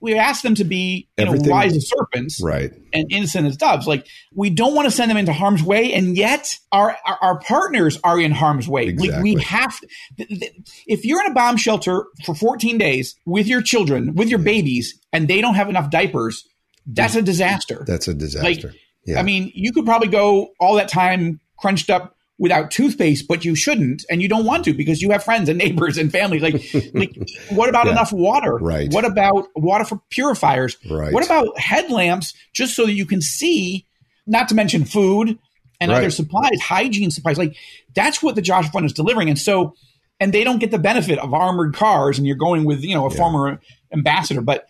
We 0.00 0.14
ask 0.16 0.42
them 0.42 0.54
to 0.54 0.64
be, 0.64 1.08
you 1.18 1.24
know, 1.26 1.34
wise 1.36 1.76
as 1.76 1.88
serpents, 1.88 2.40
Right. 2.42 2.72
and 2.92 3.06
innocent 3.10 3.46
as 3.46 3.56
doves. 3.56 3.86
Like 3.86 4.06
we 4.34 4.48
don't 4.50 4.74
want 4.74 4.86
to 4.86 4.90
send 4.90 5.10
them 5.10 5.18
into 5.18 5.32
harm's 5.32 5.62
way, 5.62 5.92
and 5.92 6.16
yet 6.16 6.56
our 6.72 6.96
our, 7.06 7.18
our 7.20 7.38
partners 7.40 7.98
are 8.02 8.18
in 8.18 8.32
harm's 8.32 8.66
way. 8.68 8.86
Like 8.86 8.94
Exactly. 8.94 9.34
we 9.36 9.42
have. 9.42 9.78
th- 10.16 10.28
th- 10.28 10.52
if 10.86 11.04
you're 11.04 11.20
in 11.24 11.30
a 11.30 11.34
bomb 11.34 11.56
shelter 11.56 12.06
for 12.24 12.34
14 12.34 12.78
days 12.78 13.14
with 13.26 13.46
your 13.46 13.60
children, 13.62 14.14
with 14.14 14.28
your 14.28 14.38
babies, 14.38 14.98
and 15.12 15.28
they 15.28 15.40
don't 15.40 15.54
have 15.54 15.68
enough 15.68 15.90
diapers, 15.90 16.44
that's 16.86 17.14
a 17.14 17.22
disaster. 17.22 17.84
That's 17.86 18.08
a 18.08 18.14
disaster. 18.14 18.72
yeah. 19.06 19.20
I 19.20 19.22
mean, 19.22 19.52
you 19.54 19.72
could 19.72 19.84
probably 19.84 20.08
go 20.08 20.50
all 20.60 20.74
that 20.76 20.88
time 20.88 21.40
crunched 21.58 21.90
up 21.90 22.16
without 22.40 22.70
toothpaste, 22.72 23.28
but 23.28 23.44
you 23.44 23.54
shouldn't, 23.54 24.02
and 24.10 24.20
you 24.22 24.28
don't 24.28 24.44
want 24.46 24.64
to 24.64 24.72
because 24.74 25.00
you 25.02 25.10
have 25.10 25.22
friends 25.22 25.48
and 25.48 25.58
neighbors 25.58 25.96
and 25.98 26.10
family. 26.10 26.40
Like, 26.40 26.54
like, 26.94 27.14
what 27.50 27.68
about 27.68 27.86
Yeah. 27.86 27.92
enough 27.92 28.12
water? 28.12 28.54
Right. 28.56 28.90
What 28.92 29.04
about 29.04 29.46
water 29.54 29.84
for 29.84 30.00
purifiers? 30.10 30.76
Right. 30.90 31.12
What 31.12 31.24
about 31.24 31.56
headlamps 31.60 32.32
just 32.52 32.74
so 32.74 32.86
that 32.86 32.94
you 32.94 33.06
can 33.06 33.20
see? 33.20 33.86
Not 34.26 34.48
to 34.48 34.54
mention 34.54 34.84
food 34.84 35.38
and 35.80 35.90
Right. 35.90 35.98
other 35.98 36.10
supplies, 36.10 36.60
hygiene 36.60 37.10
supplies. 37.10 37.36
Like 37.38 37.54
that's 37.94 38.22
what 38.22 38.34
the 38.36 38.42
Joshua 38.42 38.70
Fund 38.72 38.86
is 38.86 38.92
delivering, 38.92 39.28
and 39.28 39.38
so. 39.38 39.74
And 40.22 40.34
they 40.34 40.44
don't 40.44 40.58
get 40.58 40.70
the 40.70 40.78
benefit 40.78 41.18
of 41.18 41.32
armored 41.32 41.74
cars, 41.74 42.18
and 42.18 42.26
you're 42.26 42.36
going 42.36 42.64
with 42.66 42.82
you 42.84 42.94
know 42.94 43.06
a 43.06 43.10
former 43.10 43.58
ambassador. 43.92 44.42
But 44.42 44.66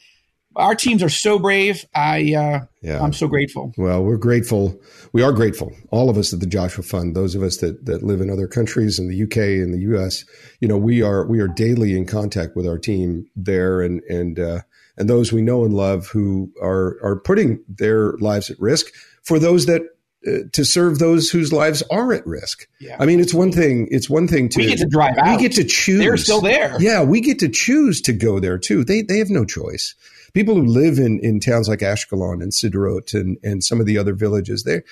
our 0.56 0.74
teams 0.74 1.02
are 1.02 1.08
so 1.10 1.38
brave. 1.38 1.84
I 1.94 2.34
uh, 2.34 2.60
Yeah. 2.82 3.02
I'm 3.02 3.12
so 3.12 3.28
grateful. 3.28 3.72
Well, 3.76 4.02
we're 4.02 4.16
grateful. 4.16 4.80
We 5.12 5.22
are 5.22 5.32
grateful, 5.32 5.72
all 5.90 6.10
of 6.10 6.16
us 6.16 6.32
at 6.32 6.40
the 6.40 6.46
Joshua 6.46 6.82
Fund. 6.84 7.14
Those 7.14 7.34
of 7.34 7.42
us 7.42 7.58
that 7.58 7.86
that 7.86 8.02
live 8.02 8.20
in 8.20 8.30
other 8.30 8.46
countries, 8.46 8.98
in 8.98 9.08
the 9.08 9.22
UK, 9.22 9.36
in 9.36 9.72
the 9.72 9.80
US, 9.94 10.24
you 10.60 10.68
know, 10.68 10.78
we 10.78 11.02
are 11.02 11.26
we 11.26 11.40
are 11.40 11.48
daily 11.48 11.96
in 11.96 12.06
contact 12.06 12.56
with 12.56 12.66
our 12.66 12.78
team 12.78 13.26
there, 13.36 13.80
and 13.80 14.02
and 14.08 14.38
uh, 14.38 14.60
and 14.96 15.08
those 15.08 15.32
we 15.32 15.42
know 15.42 15.64
and 15.64 15.74
love 15.74 16.08
who 16.08 16.52
are 16.60 16.98
are 17.02 17.20
putting 17.24 17.62
their 17.68 18.12
lives 18.18 18.50
at 18.50 18.58
risk 18.60 18.86
for 19.22 19.38
those 19.38 19.66
that. 19.66 19.82
Uh, 20.26 20.40
to 20.52 20.66
serve 20.66 20.98
those 20.98 21.30
whose 21.30 21.50
lives 21.50 21.82
are 21.90 22.12
at 22.12 22.26
risk. 22.26 22.68
Yeah. 22.78 22.94
I 23.00 23.06
mean, 23.06 23.20
it's 23.20 23.32
one 23.32 23.52
thing. 23.52 23.88
It's 23.90 24.10
one 24.10 24.28
thing 24.28 24.50
to 24.50 24.58
We 24.58 24.66
get 24.66 24.78
to 24.80 24.86
drive 24.86 25.16
out. 25.16 25.30
We 25.30 25.42
get 25.42 25.52
to 25.52 25.64
choose. 25.64 25.98
They're 25.98 26.18
still 26.18 26.42
there. 26.42 26.76
Yeah, 26.78 27.02
we 27.04 27.22
get 27.22 27.38
to 27.38 27.48
choose 27.48 28.02
to 28.02 28.12
go 28.12 28.38
there 28.38 28.58
too. 28.58 28.84
They 28.84 29.00
they 29.00 29.16
have 29.16 29.30
no 29.30 29.46
choice. 29.46 29.94
People 30.32 30.54
who 30.54 30.64
live 30.64 30.98
in, 30.98 31.18
in 31.20 31.40
towns 31.40 31.68
like 31.68 31.80
Ashkelon 31.80 32.42
and 32.42 32.52
Sderot 32.52 33.14
and, 33.14 33.38
and 33.42 33.62
some 33.64 33.80
of 33.80 33.86
the 33.86 33.98
other 33.98 34.14
villages, 34.14 34.64
they 34.64 34.82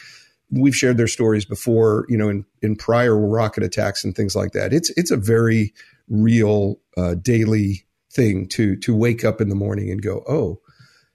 we've 0.51 0.77
shared 0.77 0.97
their 0.97 1.07
stories 1.07 1.45
before, 1.45 2.07
you 2.09 2.17
know, 2.17 2.29
in, 2.29 2.45
in 2.63 2.77
prior 2.77 3.17
rocket 3.17 3.63
attacks 3.63 4.05
and 4.05 4.15
things 4.15 4.35
like 4.35 4.53
that. 4.53 4.73
It's 4.73 4.91
it's 4.91 5.11
a 5.11 5.17
very 5.17 5.73
real 6.09 6.81
uh, 6.97 7.15
daily 7.15 7.85
thing 8.11 8.49
to 8.49 8.77
to 8.77 8.95
wake 8.95 9.25
up 9.25 9.41
in 9.41 9.49
the 9.49 9.55
morning 9.55 9.91
and 9.91 10.03
go, 10.03 10.25
oh, 10.29 10.61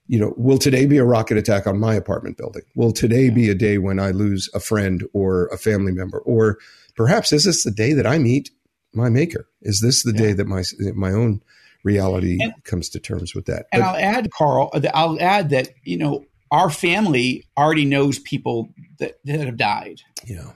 you 0.07 0.19
know, 0.19 0.33
will 0.37 0.57
today 0.57 0.85
be 0.85 0.97
a 0.97 1.05
rocket 1.05 1.37
attack 1.37 1.65
on 1.65 1.79
my 1.79 1.95
apartment 1.95 2.37
building? 2.37 2.63
Will 2.75 2.91
today 2.91 3.29
be 3.29 3.49
a 3.49 3.55
day 3.55 3.77
when 3.77 3.99
I 3.99 4.11
lose 4.11 4.49
a 4.53 4.59
friend 4.59 5.03
or 5.13 5.47
a 5.47 5.57
family 5.57 5.91
member? 5.91 6.19
Or 6.19 6.59
perhaps 6.95 7.31
is 7.33 7.45
this 7.45 7.63
the 7.63 7.71
day 7.71 7.93
that 7.93 8.05
I 8.05 8.17
meet 8.17 8.51
my 8.93 9.09
maker? 9.09 9.47
Is 9.61 9.79
this 9.81 10.03
the 10.03 10.11
yeah. 10.11 10.21
day 10.21 10.33
that 10.33 10.47
my 10.47 10.63
my 10.93 11.11
own 11.11 11.41
reality 11.83 12.39
and, 12.41 12.53
comes 12.63 12.89
to 12.89 12.99
terms 12.99 13.35
with 13.35 13.45
that? 13.45 13.67
And 13.71 13.81
but, 13.81 13.87
I'll 13.87 13.95
add, 13.95 14.31
Carl, 14.31 14.71
I'll 14.93 15.21
add 15.21 15.49
that 15.51 15.69
you 15.83 15.97
know 15.97 16.25
our 16.53 16.69
family 16.69 17.45
already 17.57 17.83
knows 17.83 18.19
people 18.19 18.69
that, 18.99 19.19
that 19.25 19.39
have 19.39 19.57
died. 19.57 20.01
Yeah. 20.25 20.51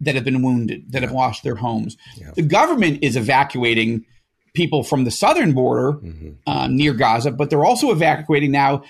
That 0.00 0.16
have 0.16 0.24
been 0.24 0.42
wounded, 0.42 0.92
that 0.92 1.02
yeah. 1.02 1.08
have 1.08 1.14
lost 1.14 1.44
their 1.44 1.54
homes. 1.54 1.96
Yeah. 2.16 2.32
The 2.34 2.42
government 2.42 2.98
is 3.02 3.16
evacuating 3.16 4.04
people 4.52 4.82
from 4.82 5.04
the 5.04 5.12
southern 5.12 5.52
border 5.52 5.92
mm-hmm. 5.92 6.30
uh, 6.46 6.66
near 6.66 6.92
Gaza, 6.92 7.30
but 7.30 7.50
they're 7.50 7.64
also 7.64 7.92
evacuating 7.92 8.50
now 8.50 8.82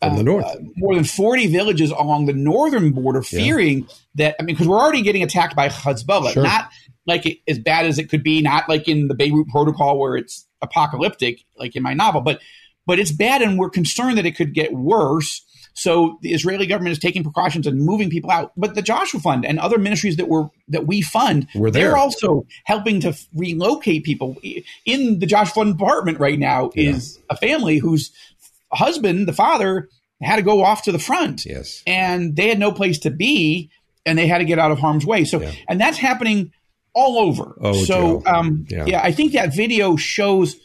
from 0.00 0.16
the 0.16 0.22
north. 0.22 0.46
Uh, 0.46 0.56
more 0.76 0.94
than 0.94 1.04
40 1.04 1.48
villages 1.48 1.90
along 1.90 2.26
the 2.26 2.32
northern 2.32 2.92
border, 2.92 3.22
fearing 3.22 3.80
yeah. 3.80 3.86
that, 4.14 4.36
I 4.40 4.42
mean, 4.42 4.54
because 4.54 4.68
we're 4.68 4.78
already 4.78 5.02
getting 5.02 5.22
attacked 5.22 5.54
by 5.54 5.68
Hezbollah, 5.68 6.32
sure. 6.32 6.42
not 6.42 6.70
like 7.06 7.26
it, 7.26 7.38
as 7.46 7.58
bad 7.58 7.84
as 7.86 7.98
it 7.98 8.08
could 8.08 8.22
be, 8.22 8.40
not 8.40 8.68
like 8.68 8.88
in 8.88 9.08
the 9.08 9.14
Beirut 9.14 9.48
Protocol 9.48 9.98
where 9.98 10.16
it's 10.16 10.46
apocalyptic, 10.62 11.44
like 11.58 11.76
in 11.76 11.82
my 11.82 11.94
novel, 11.94 12.20
but 12.20 12.40
but 12.86 12.98
it's 12.98 13.12
bad, 13.12 13.42
and 13.42 13.58
we're 13.58 13.70
concerned 13.70 14.18
that 14.18 14.26
it 14.26 14.36
could 14.36 14.54
get 14.54 14.72
worse. 14.72 15.42
So 15.74 16.18
the 16.20 16.34
Israeli 16.34 16.66
government 16.66 16.92
is 16.92 16.98
taking 16.98 17.22
precautions 17.22 17.66
and 17.66 17.80
moving 17.80 18.10
people 18.10 18.30
out. 18.30 18.52
But 18.56 18.74
the 18.74 18.82
Joshua 18.82 19.20
Fund 19.20 19.46
and 19.46 19.58
other 19.58 19.78
ministries 19.78 20.16
that 20.16 20.28
were 20.28 20.50
that 20.68 20.86
we 20.86 21.00
fund, 21.00 21.46
we're 21.54 21.70
there. 21.70 21.88
they're 21.88 21.96
also 21.96 22.46
helping 22.64 23.00
to 23.00 23.16
relocate 23.34 24.04
people. 24.04 24.36
In 24.84 25.18
the 25.18 25.26
Joshua 25.26 25.54
Fund 25.54 25.78
department 25.78 26.18
right 26.18 26.38
now 26.38 26.70
yeah. 26.74 26.90
is 26.90 27.18
a 27.30 27.36
family 27.36 27.78
whose 27.78 28.10
husband, 28.72 29.28
the 29.28 29.32
father, 29.32 29.88
had 30.20 30.36
to 30.36 30.42
go 30.42 30.62
off 30.62 30.82
to 30.82 30.92
the 30.92 30.98
front. 30.98 31.44
Yes. 31.46 31.82
And 31.86 32.36
they 32.36 32.48
had 32.48 32.58
no 32.58 32.72
place 32.72 32.98
to 33.00 33.10
be 33.10 33.70
and 34.04 34.18
they 34.18 34.26
had 34.26 34.38
to 34.38 34.44
get 34.44 34.58
out 34.58 34.70
of 34.72 34.78
harm's 34.78 35.06
way. 35.06 35.24
So 35.24 35.40
yeah. 35.40 35.52
and 35.68 35.80
that's 35.80 35.98
happening 35.98 36.52
all 36.94 37.18
over. 37.18 37.56
Oh, 37.60 37.84
so 37.84 38.22
um, 38.26 38.66
yeah. 38.68 38.84
yeah, 38.86 39.00
I 39.02 39.12
think 39.12 39.32
that 39.32 39.54
video 39.54 39.96
shows 39.96 40.56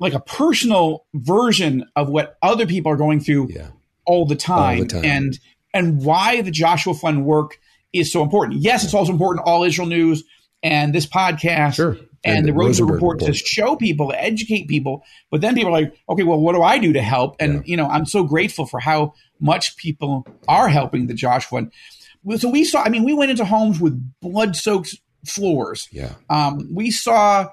like 0.00 0.12
a 0.12 0.20
personal 0.20 1.06
version 1.14 1.86
of 1.96 2.08
what 2.08 2.36
other 2.42 2.66
people 2.66 2.92
are 2.92 2.96
going 2.96 3.20
through 3.20 3.48
yeah 3.50 3.68
all 4.06 4.26
the 4.26 4.36
time, 4.36 4.78
all 4.78 4.84
the 4.84 4.88
time. 4.88 5.04
and 5.04 5.38
and 5.72 6.04
why 6.04 6.40
the 6.40 6.50
Joshua 6.50 6.94
Fund 6.94 7.24
work 7.24 7.58
is 7.92 8.12
so 8.12 8.22
important. 8.22 8.60
Yes, 8.60 8.84
it's 8.84 8.94
also 8.94 9.12
important. 9.12 9.46
All 9.46 9.64
Israel 9.64 9.88
News 9.88 10.24
and 10.62 10.94
this 10.94 11.06
podcast 11.06 11.74
sure. 11.74 11.90
and, 12.24 12.38
and, 12.38 12.48
the 12.48 12.52
Rosenberg, 12.52 12.94
Report, 12.94 13.20
Report, 13.20 13.34
to 13.34 13.38
show 13.38 13.76
people, 13.76 14.10
to 14.10 14.22
educate 14.22 14.68
people. 14.68 15.04
But 15.30 15.40
then 15.40 15.54
people 15.54 15.70
are 15.70 15.80
like, 15.80 15.94
okay, 16.08 16.22
well, 16.22 16.40
what 16.40 16.54
do 16.54 16.62
I 16.62 16.78
do 16.78 16.92
to 16.92 17.02
help? 17.02 17.36
And 17.40 17.54
yeah. 17.54 17.62
you 17.64 17.76
know, 17.76 17.86
I'm 17.86 18.06
so 18.06 18.24
grateful 18.24 18.66
for 18.66 18.80
how 18.80 19.14
much 19.40 19.76
people 19.76 20.26
are 20.48 20.68
helping 20.68 21.06
the 21.06 21.14
Joshua 21.14 21.60
Fund. 21.60 22.40
So 22.40 22.48
we 22.48 22.64
saw. 22.64 22.82
I 22.82 22.88
mean, 22.88 23.04
we 23.04 23.12
went 23.12 23.30
into 23.30 23.44
homes 23.44 23.80
with 23.80 24.00
blood-soaked 24.20 24.96
floors. 25.24 25.88
Yeah. 25.92 26.12
Um, 26.30 26.68
we 26.72 26.90
saw 26.90 27.48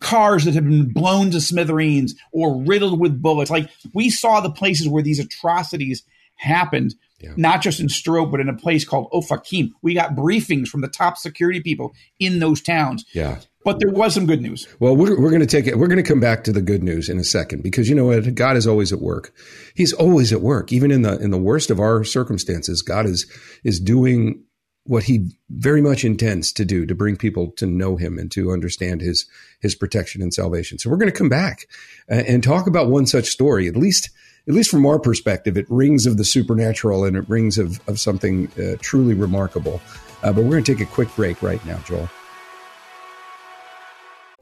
cars 0.00 0.44
that 0.44 0.54
have 0.54 0.64
been 0.64 0.92
blown 0.92 1.30
to 1.30 1.40
smithereens 1.40 2.14
or 2.32 2.62
riddled 2.62 3.00
with 3.00 3.20
bullets. 3.20 3.50
Like 3.50 3.70
we 3.94 4.10
saw 4.10 4.40
the 4.40 4.50
places 4.50 4.88
where 4.88 5.02
these 5.02 5.20
atrocities 5.20 6.02
happened, 6.36 6.94
yeah. 7.20 7.32
not 7.36 7.62
just 7.62 7.80
in 7.80 7.88
Sderot, 7.88 8.30
but 8.30 8.40
in 8.40 8.48
a 8.48 8.56
place 8.56 8.84
called 8.84 9.10
Ofakim. 9.12 9.70
We 9.82 9.94
got 9.94 10.14
briefings 10.14 10.68
from 10.68 10.80
the 10.80 10.88
top 10.88 11.16
security 11.16 11.60
people 11.60 11.94
in 12.18 12.40
those 12.40 12.60
towns. 12.60 13.04
Yeah. 13.12 13.40
But 13.64 13.80
there 13.80 13.90
was 13.90 14.14
some 14.14 14.26
good 14.26 14.42
news. 14.42 14.68
Well, 14.78 14.94
we're, 14.94 15.20
we're 15.20 15.30
going 15.30 15.40
to 15.40 15.46
take 15.46 15.66
it. 15.66 15.76
We're 15.76 15.88
going 15.88 16.02
to 16.02 16.08
come 16.08 16.20
back 16.20 16.44
to 16.44 16.52
the 16.52 16.62
good 16.62 16.84
news 16.84 17.08
in 17.08 17.18
a 17.18 17.24
second 17.24 17.64
because 17.64 17.88
you 17.88 17.96
know 17.96 18.04
what? 18.04 18.32
God 18.36 18.56
is 18.56 18.64
always 18.64 18.92
at 18.92 19.00
work. 19.00 19.32
He's 19.74 19.92
always 19.92 20.32
at 20.32 20.40
work, 20.40 20.72
even 20.72 20.92
in 20.92 21.02
the 21.02 21.18
in 21.18 21.32
the 21.32 21.38
worst 21.38 21.70
of 21.70 21.80
our 21.80 22.04
circumstances. 22.04 22.80
God 22.80 23.06
is 23.06 23.26
is 23.64 23.80
doing 23.80 24.44
what 24.86 25.04
he 25.04 25.30
very 25.50 25.80
much 25.80 26.04
intends 26.04 26.52
to 26.52 26.64
do 26.64 26.86
to 26.86 26.94
bring 26.94 27.16
people 27.16 27.50
to 27.52 27.66
know 27.66 27.96
him 27.96 28.18
and 28.18 28.30
to 28.32 28.52
understand 28.52 29.00
his 29.00 29.26
his 29.60 29.74
protection 29.74 30.22
and 30.22 30.32
salvation. 30.32 30.78
So 30.78 30.90
we're 30.90 30.96
going 30.96 31.10
to 31.10 31.16
come 31.18 31.28
back 31.28 31.66
uh, 32.10 32.22
and 32.26 32.42
talk 32.42 32.66
about 32.66 32.88
one 32.88 33.06
such 33.06 33.26
story. 33.26 33.68
At 33.68 33.76
least 33.76 34.10
at 34.48 34.54
least 34.54 34.70
from 34.70 34.86
our 34.86 34.98
perspective, 34.98 35.56
it 35.56 35.66
rings 35.68 36.06
of 36.06 36.18
the 36.18 36.24
supernatural 36.24 37.04
and 37.04 37.16
it 37.16 37.28
rings 37.28 37.58
of 37.58 37.80
of 37.88 37.98
something 37.98 38.50
uh, 38.58 38.76
truly 38.80 39.14
remarkable. 39.14 39.80
Uh, 40.22 40.32
but 40.32 40.44
we're 40.44 40.50
going 40.50 40.64
to 40.64 40.74
take 40.74 40.86
a 40.86 40.90
quick 40.90 41.14
break 41.16 41.42
right 41.42 41.64
now, 41.66 41.78
Joel. 41.84 42.08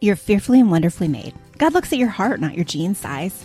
You're 0.01 0.17
fearfully 0.17 0.61
and 0.61 0.71
wonderfully 0.71 1.09
made. 1.09 1.35
God 1.57 1.73
looks 1.73 1.93
at 1.93 1.99
your 1.99 2.09
heart, 2.09 2.41
not 2.41 2.55
your 2.55 2.65
jean 2.65 2.95
size. 2.95 3.45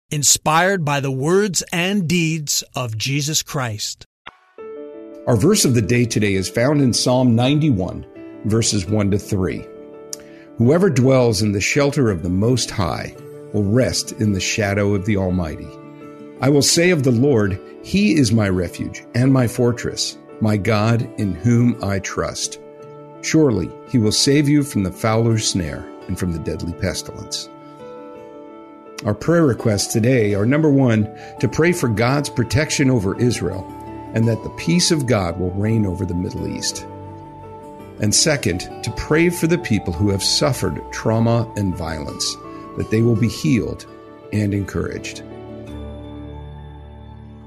inspired 0.11 0.83
by 0.83 0.99
the 0.99 1.11
words 1.11 1.63
and 1.71 2.07
deeds 2.07 2.63
of 2.75 2.97
Jesus 2.97 3.41
Christ. 3.41 4.05
Our 5.25 5.37
verse 5.37 5.65
of 5.65 5.73
the 5.73 5.81
day 5.81 6.05
today 6.05 6.33
is 6.33 6.49
found 6.49 6.81
in 6.81 6.93
Psalm 6.93 7.35
91, 7.35 8.05
verses 8.45 8.85
1 8.85 9.11
to 9.11 9.17
3. 9.19 9.65
Whoever 10.57 10.89
dwells 10.89 11.41
in 11.41 11.53
the 11.53 11.61
shelter 11.61 12.11
of 12.11 12.23
the 12.23 12.29
Most 12.29 12.69
High 12.69 13.15
will 13.53 13.63
rest 13.63 14.11
in 14.13 14.33
the 14.33 14.39
shadow 14.39 14.93
of 14.93 15.05
the 15.05 15.17
Almighty. 15.17 15.67
I 16.41 16.49
will 16.49 16.61
say 16.61 16.89
of 16.89 17.03
the 17.03 17.11
Lord, 17.11 17.59
He 17.83 18.15
is 18.15 18.31
my 18.31 18.49
refuge 18.49 19.03
and 19.15 19.31
my 19.31 19.47
fortress, 19.47 20.17
my 20.41 20.57
God 20.57 21.01
in 21.19 21.35
whom 21.35 21.81
I 21.83 21.99
trust. 21.99 22.59
Surely 23.21 23.69
He 23.89 23.97
will 23.97 24.11
save 24.11 24.49
you 24.49 24.63
from 24.63 24.83
the 24.83 24.91
fowler's 24.91 25.47
snare 25.47 25.87
and 26.07 26.19
from 26.19 26.33
the 26.33 26.39
deadly 26.39 26.73
pestilence. 26.73 27.47
Our 29.03 29.15
prayer 29.15 29.43
requests 29.43 29.91
today 29.91 30.35
are 30.35 30.45
number 30.45 30.69
one, 30.69 31.09
to 31.39 31.49
pray 31.49 31.71
for 31.71 31.87
God's 31.87 32.29
protection 32.29 32.91
over 32.91 33.19
Israel 33.19 33.65
and 34.13 34.27
that 34.27 34.43
the 34.43 34.51
peace 34.51 34.91
of 34.91 35.07
God 35.07 35.39
will 35.39 35.49
reign 35.51 35.87
over 35.87 36.05
the 36.05 36.13
Middle 36.13 36.47
East. 36.47 36.85
And 37.99 38.13
second, 38.13 38.59
to 38.83 38.91
pray 38.97 39.31
for 39.31 39.47
the 39.47 39.57
people 39.57 39.91
who 39.91 40.09
have 40.09 40.21
suffered 40.21 40.79
trauma 40.91 41.51
and 41.55 41.75
violence, 41.75 42.35
that 42.77 42.91
they 42.91 43.01
will 43.01 43.15
be 43.15 43.27
healed 43.27 43.87
and 44.31 44.53
encouraged. 44.53 45.23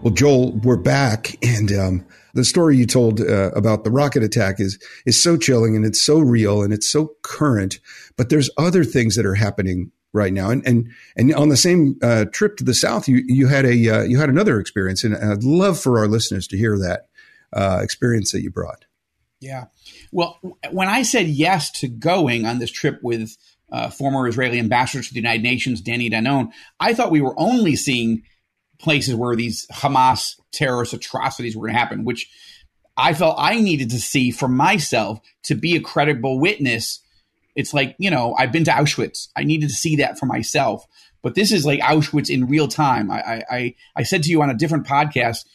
Well, 0.03 0.13
Joel, 0.13 0.53
we're 0.59 0.77
back, 0.77 1.37
and 1.45 1.71
um, 1.73 2.07
the 2.35 2.45
story 2.45 2.77
you 2.77 2.87
told 2.87 3.21
uh, 3.21 3.53
about 3.53 3.85
the 3.85 3.91
rocket 3.91 4.23
attack 4.25 4.59
is 4.59 4.79
is 5.07 5.21
so 5.21 5.37
chilling, 5.37 5.77
and 5.77 5.85
it's 5.87 6.03
so 6.03 6.19
real, 6.19 6.63
and 6.63 6.73
it's 6.73 6.91
so 6.91 7.15
current. 7.23 7.79
But 8.17 8.29
there's 8.29 8.51
other 8.59 8.85
things 8.85 9.17
that 9.17 9.25
are 9.25 9.35
happening 9.35 9.93
right 10.15 10.33
now. 10.33 10.51
And 10.51 10.67
and 10.67 10.91
and 11.17 11.35
on 11.35 11.51
the 11.51 11.57
same 11.57 11.99
uh, 12.03 12.25
trip 12.33 12.57
to 12.57 12.65
the 12.65 12.75
south, 12.75 13.09
you 13.09 13.23
you 13.27 13.49
had 13.49 13.67
a 13.67 13.89
uh, 13.89 14.03
you 14.03 14.19
had 14.19 14.31
another 14.31 14.59
experience, 14.59 15.05
and 15.05 15.15
I'd 15.15 15.45
love 15.45 15.79
for 15.79 15.99
our 15.99 16.09
listeners 16.09 16.47
to 16.49 16.57
hear 16.57 16.79
that 16.79 17.09
uh, 17.53 17.81
experience 17.83 18.33
that 18.33 18.43
you 18.43 18.51
brought. 18.51 18.87
Yeah, 19.41 19.67
well, 20.11 20.39
when 20.71 20.89
I 20.89 21.03
said 21.03 21.27
yes 21.27 21.71
to 21.81 21.89
going 21.89 22.47
on 22.47 22.59
this 22.59 22.71
trip 22.71 23.01
with 23.03 23.37
uh, 23.71 23.91
former 23.91 24.27
Israeli 24.27 24.59
ambassador 24.59 25.03
to 25.03 25.11
the 25.11 25.21
United 25.21 25.43
Nations, 25.43 25.83
Danny 25.83 26.09
Danon, 26.09 26.51
I 26.81 26.95
thought 26.95 27.11
we 27.11 27.21
were 27.21 27.39
only 27.39 27.77
seeing 27.77 28.23
places 28.79 29.15
where 29.15 29.37
these 29.37 29.67
Hamas 29.73 30.41
terrorist 30.53 30.93
atrocities 30.93 31.57
were 31.57 31.67
going 31.67 31.75
to 31.75 31.81
happen, 31.81 32.05
which 32.05 32.31
I 32.97 33.15
felt 33.15 33.37
I 33.39 33.61
needed 33.61 33.91
to 33.91 33.99
see 33.99 34.31
for 34.31 34.49
myself 34.49 35.19
to 35.45 35.55
be 35.55 35.77
a 35.77 35.81
credible 35.81 36.39
witness. 36.39 37.01
It's 37.55 37.73
like, 37.73 37.95
you 37.99 38.11
know, 38.11 38.35
I've 38.39 38.53
been 38.53 38.65
to 38.65 38.71
Auschwitz. 38.71 39.29
I 39.37 39.45
needed 39.45 39.69
to 39.69 39.75
see 39.75 39.97
that 39.97 40.19
for 40.19 40.27
myself. 40.27 40.85
But 41.23 41.35
this 41.35 41.53
is 41.53 41.65
like 41.65 41.81
Auschwitz 41.81 42.29
in 42.29 42.47
real 42.47 42.69
time. 42.69 43.11
I, 43.11 43.43
I, 43.51 43.75
I 43.97 44.03
said 44.03 44.23
to 44.25 44.31
you 44.31 44.43
on 44.43 44.51
a 44.51 44.55
different 44.55 44.87
podcast, 44.87 45.47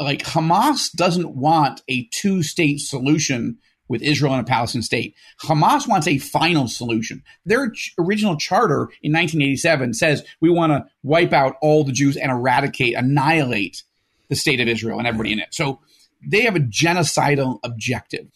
like 0.00 0.22
Hamas 0.22 0.90
doesn't 0.92 1.36
want 1.36 1.82
a 1.88 2.08
two 2.12 2.42
state 2.42 2.80
solution 2.80 3.58
with 3.88 4.02
Israel 4.02 4.32
and 4.32 4.40
a 4.40 4.50
Palestinian 4.50 4.82
state. 4.82 5.14
Hamas 5.42 5.86
wants 5.86 6.08
a 6.08 6.18
final 6.18 6.68
solution. 6.68 7.22
Their 7.44 7.70
ch- 7.70 7.94
original 7.98 8.36
charter 8.36 8.88
in 9.02 9.12
1987 9.12 9.94
says 9.94 10.24
we 10.40 10.50
want 10.50 10.72
to 10.72 10.86
wipe 11.02 11.32
out 11.32 11.56
all 11.60 11.84
the 11.84 11.92
Jews 11.92 12.16
and 12.16 12.32
eradicate, 12.32 12.94
annihilate 12.94 13.82
the 14.28 14.36
state 14.36 14.60
of 14.60 14.68
Israel 14.68 14.98
and 14.98 15.06
everybody 15.06 15.32
in 15.32 15.38
it. 15.38 15.48
So 15.52 15.80
they 16.26 16.42
have 16.42 16.56
a 16.56 16.60
genocidal 16.60 17.58
objective. 17.62 18.26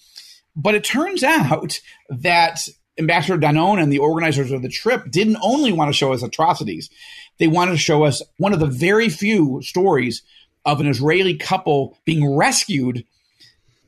But 0.55 0.75
it 0.75 0.85
turns 0.85 1.23
out 1.25 1.81
that 2.11 2.69
Ambassador 2.99 3.38
Danon 3.38 3.81
and 3.81 3.93
the 3.93 3.99
organizers 3.99 4.50
of 4.50 4.62
the 4.62 4.69
trip 4.69 5.11
didn't 5.11 5.38
only 5.43 5.73
want 5.73 5.88
to 5.88 5.97
show 5.97 6.12
us 6.12 6.23
atrocities, 6.23 6.90
they 7.38 7.47
wanted 7.47 7.73
to 7.73 7.78
show 7.78 8.05
us 8.05 8.23
one 8.38 8.52
of 8.52 8.61
the 8.61 8.67
very 8.67 9.09
few 9.09 9.61
stories 9.62 10.23
of 10.64 10.81
an 10.81 10.87
Israeli 10.87 11.37
couple 11.37 11.97
being 12.05 12.37
rescued 12.37 13.05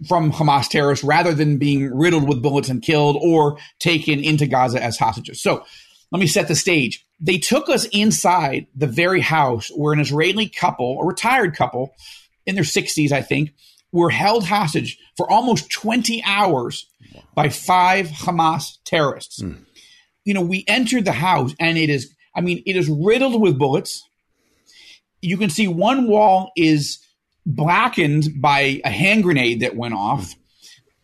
from 0.08 0.32
Hamas 0.32 0.68
terrorists 0.68 1.04
rather 1.04 1.34
than 1.34 1.58
being 1.58 1.94
riddled 1.94 2.26
with 2.26 2.42
bullets 2.42 2.68
and 2.68 2.82
killed 2.82 3.18
or 3.20 3.58
taken 3.78 4.20
into 4.20 4.46
Gaza 4.46 4.82
as 4.82 4.96
hostages. 4.96 5.42
So 5.42 5.64
let 6.10 6.20
me 6.20 6.26
set 6.26 6.48
the 6.48 6.54
stage. 6.54 7.04
They 7.20 7.38
took 7.38 7.68
us 7.68 7.84
inside 7.86 8.66
the 8.74 8.86
very 8.86 9.20
house 9.20 9.70
where 9.74 9.92
an 9.92 10.00
Israeli 10.00 10.48
couple, 10.48 11.00
a 11.00 11.04
retired 11.04 11.54
couple 11.54 11.94
in 12.46 12.54
their 12.54 12.64
60s, 12.64 13.12
I 13.12 13.22
think, 13.22 13.52
were 13.92 14.10
held 14.10 14.46
hostage 14.46 14.98
for 15.16 15.30
almost 15.30 15.70
20 15.70 16.22
hours 16.24 16.86
by 17.34 17.48
five 17.48 18.06
Hamas 18.06 18.78
terrorists. 18.84 19.42
Mm. 19.42 19.64
You 20.24 20.34
know, 20.34 20.42
we 20.42 20.64
entered 20.68 21.04
the 21.04 21.12
house 21.12 21.54
and 21.58 21.76
it 21.76 21.90
is, 21.90 22.14
I 22.34 22.40
mean, 22.40 22.62
it 22.66 22.76
is 22.76 22.88
riddled 22.88 23.40
with 23.40 23.58
bullets. 23.58 24.08
You 25.22 25.36
can 25.36 25.50
see 25.50 25.68
one 25.68 26.06
wall 26.06 26.52
is 26.56 26.98
blackened 27.44 28.40
by 28.40 28.80
a 28.84 28.90
hand 28.90 29.22
grenade 29.22 29.60
that 29.60 29.76
went 29.76 29.94
off. 29.94 30.34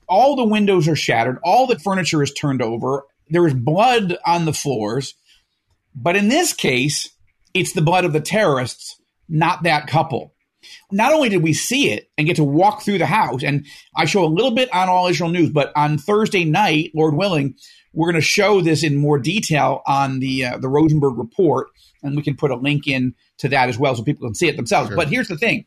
All 0.09 0.37
the 0.37 0.45
windows 0.45 0.87
are 0.87 0.97
shattered. 0.97 1.39
All 1.43 1.67
the 1.67 1.79
furniture 1.79 2.23
is 2.23 2.33
turned 2.33 2.63
over. 2.63 3.05
There 3.29 3.47
is 3.47 3.55
blood 3.55 4.17
on 4.25 4.45
the 4.45 4.53
floors. 4.53 5.15
But 5.95 6.15
in 6.15 6.29
this 6.29 6.53
case, 6.53 7.11
it's 7.55 7.73
the 7.73 7.83
blood 7.83 8.05
of 8.05 8.13
the 8.13 8.21
terrorists, 8.21 9.01
not 9.29 9.65
that 9.65 9.87
couple. 9.87 10.35
Not 10.91 11.13
only 11.13 11.29
did 11.29 11.43
we 11.43 11.53
see 11.53 11.91
it 11.91 12.11
and 12.17 12.27
get 12.27 12.37
to 12.37 12.45
walk 12.45 12.83
through 12.83 12.99
the 12.99 13.07
house, 13.07 13.43
and 13.43 13.67
I 13.95 14.05
show 14.05 14.25
a 14.25 14.27
little 14.27 14.53
bit 14.53 14.73
on 14.73 14.89
All 14.89 15.09
Israel 15.09 15.31
News, 15.31 15.51
but 15.51 15.73
on 15.77 15.99
Thursday 15.99 16.45
night, 16.45 16.93
Lord 16.95 17.15
willing, 17.15 17.55
we're 17.93 18.11
going 18.11 18.21
to 18.21 18.27
show 18.27 18.61
this 18.61 18.83
in 18.83 18.97
more 18.97 19.19
detail 19.19 19.83
on 19.87 20.21
the 20.21 20.45
uh, 20.45 20.59
the 20.59 20.69
Rosenberg 20.69 21.17
report, 21.19 21.69
and 22.03 22.17
we 22.17 22.23
can 22.23 22.37
put 22.37 22.51
a 22.51 22.57
link 22.57 22.87
in 22.87 23.15
to 23.39 23.49
that 23.49 23.69
as 23.69 23.79
well 23.79 23.95
so 23.95 24.03
people 24.03 24.27
can 24.27 24.35
see 24.35 24.49
it 24.49 24.57
themselves. 24.57 24.89
Sure. 24.89 24.97
But 24.97 25.09
here's 25.09 25.29
the 25.29 25.39
thing: 25.39 25.65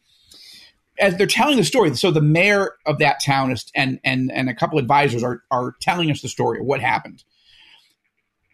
as 1.00 1.18
they're 1.18 1.28
telling 1.28 1.58
the 1.58 1.64
story, 1.64 1.94
so 1.96 2.12
the 2.12 2.22
mayor 2.22 2.76
of 2.86 3.00
that 3.00 3.22
town 3.24 3.52
is, 3.52 3.66
and 3.76 4.00
and 4.04 4.32
and 4.32 4.50
a 4.50 4.54
couple 4.54 4.80
advisors 4.80 5.24
are 5.24 5.44
are 5.50 5.76
telling 5.82 6.12
us 6.12 6.22
the 6.22 6.30
story 6.30 6.60
of 6.60 6.66
what 6.66 6.82
happened. 6.82 7.24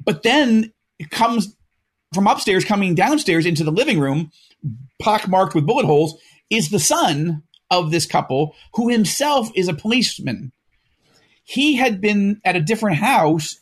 But 0.03 0.23
then 0.23 0.73
it 0.99 1.09
comes 1.09 1.55
from 2.13 2.27
upstairs, 2.27 2.63
coming 2.63 2.95
downstairs 2.95 3.45
into 3.45 3.63
the 3.63 3.71
living 3.71 3.99
room, 3.99 4.31
pockmarked 5.01 5.53
with 5.53 5.65
bullet 5.65 5.85
holes, 5.85 6.19
is 6.49 6.69
the 6.69 6.79
son 6.79 7.43
of 7.71 7.91
this 7.91 8.05
couple, 8.05 8.55
who 8.75 8.89
himself 8.89 9.49
is 9.55 9.67
a 9.67 9.73
policeman. 9.73 10.51
He 11.43 11.75
had 11.75 12.01
been 12.01 12.41
at 12.43 12.55
a 12.55 12.61
different 12.61 12.97
house 12.97 13.59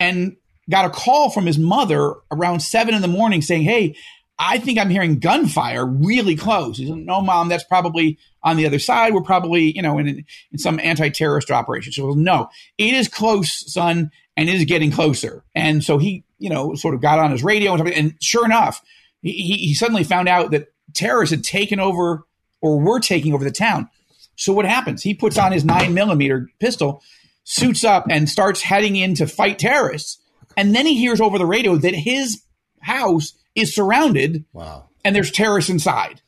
and 0.00 0.36
got 0.70 0.84
a 0.84 0.90
call 0.90 1.30
from 1.30 1.46
his 1.46 1.58
mother 1.58 2.14
around 2.30 2.60
seven 2.60 2.94
in 2.94 3.02
the 3.02 3.08
morning 3.08 3.42
saying, 3.42 3.62
Hey, 3.62 3.96
I 4.38 4.58
think 4.58 4.78
I'm 4.78 4.90
hearing 4.90 5.20
gunfire 5.20 5.86
really 5.86 6.34
close. 6.34 6.78
He 6.78 6.86
said, 6.86 6.96
No, 6.96 7.20
mom, 7.20 7.48
that's 7.48 7.64
probably 7.64 8.18
on 8.42 8.56
the 8.56 8.66
other 8.66 8.78
side. 8.78 9.14
We're 9.14 9.22
probably, 9.22 9.74
you 9.74 9.82
know, 9.82 9.98
in, 9.98 10.24
in 10.52 10.58
some 10.58 10.80
anti 10.80 11.08
terrorist 11.10 11.50
operation. 11.50 11.92
So, 11.92 12.10
no, 12.10 12.48
it 12.78 12.94
is 12.94 13.08
close, 13.08 13.72
son, 13.72 14.10
and 14.36 14.48
it 14.48 14.54
is 14.54 14.64
getting 14.64 14.90
closer. 14.90 15.44
And 15.54 15.84
so 15.84 15.98
he, 15.98 16.24
you 16.38 16.50
know, 16.50 16.74
sort 16.74 16.94
of 16.94 17.00
got 17.00 17.18
on 17.18 17.30
his 17.30 17.44
radio 17.44 17.74
and. 17.74 17.88
And 17.88 18.14
sure 18.20 18.44
enough, 18.44 18.82
he, 19.32 19.56
he 19.56 19.74
suddenly 19.74 20.04
found 20.04 20.28
out 20.28 20.50
that 20.52 20.72
terrorists 20.92 21.34
had 21.34 21.44
taken 21.44 21.80
over 21.80 22.24
or 22.60 22.78
were 22.78 23.00
taking 23.00 23.34
over 23.34 23.44
the 23.44 23.50
town. 23.50 23.88
So 24.36 24.52
what 24.52 24.64
happens? 24.64 25.02
He 25.02 25.14
puts 25.14 25.38
on 25.38 25.52
his 25.52 25.64
nine 25.64 25.94
millimeter 25.94 26.48
pistol, 26.58 27.02
suits 27.44 27.84
up, 27.84 28.06
and 28.10 28.28
starts 28.28 28.62
heading 28.62 28.96
in 28.96 29.14
to 29.16 29.26
fight 29.26 29.58
terrorists. 29.58 30.18
And 30.56 30.74
then 30.74 30.86
he 30.86 30.96
hears 30.96 31.20
over 31.20 31.38
the 31.38 31.46
radio 31.46 31.76
that 31.76 31.94
his 31.94 32.42
house 32.80 33.32
is 33.54 33.74
surrounded. 33.74 34.44
Wow. 34.52 34.88
And 35.04 35.14
there's 35.14 35.30
terrorists 35.30 35.70
inside. 35.70 36.20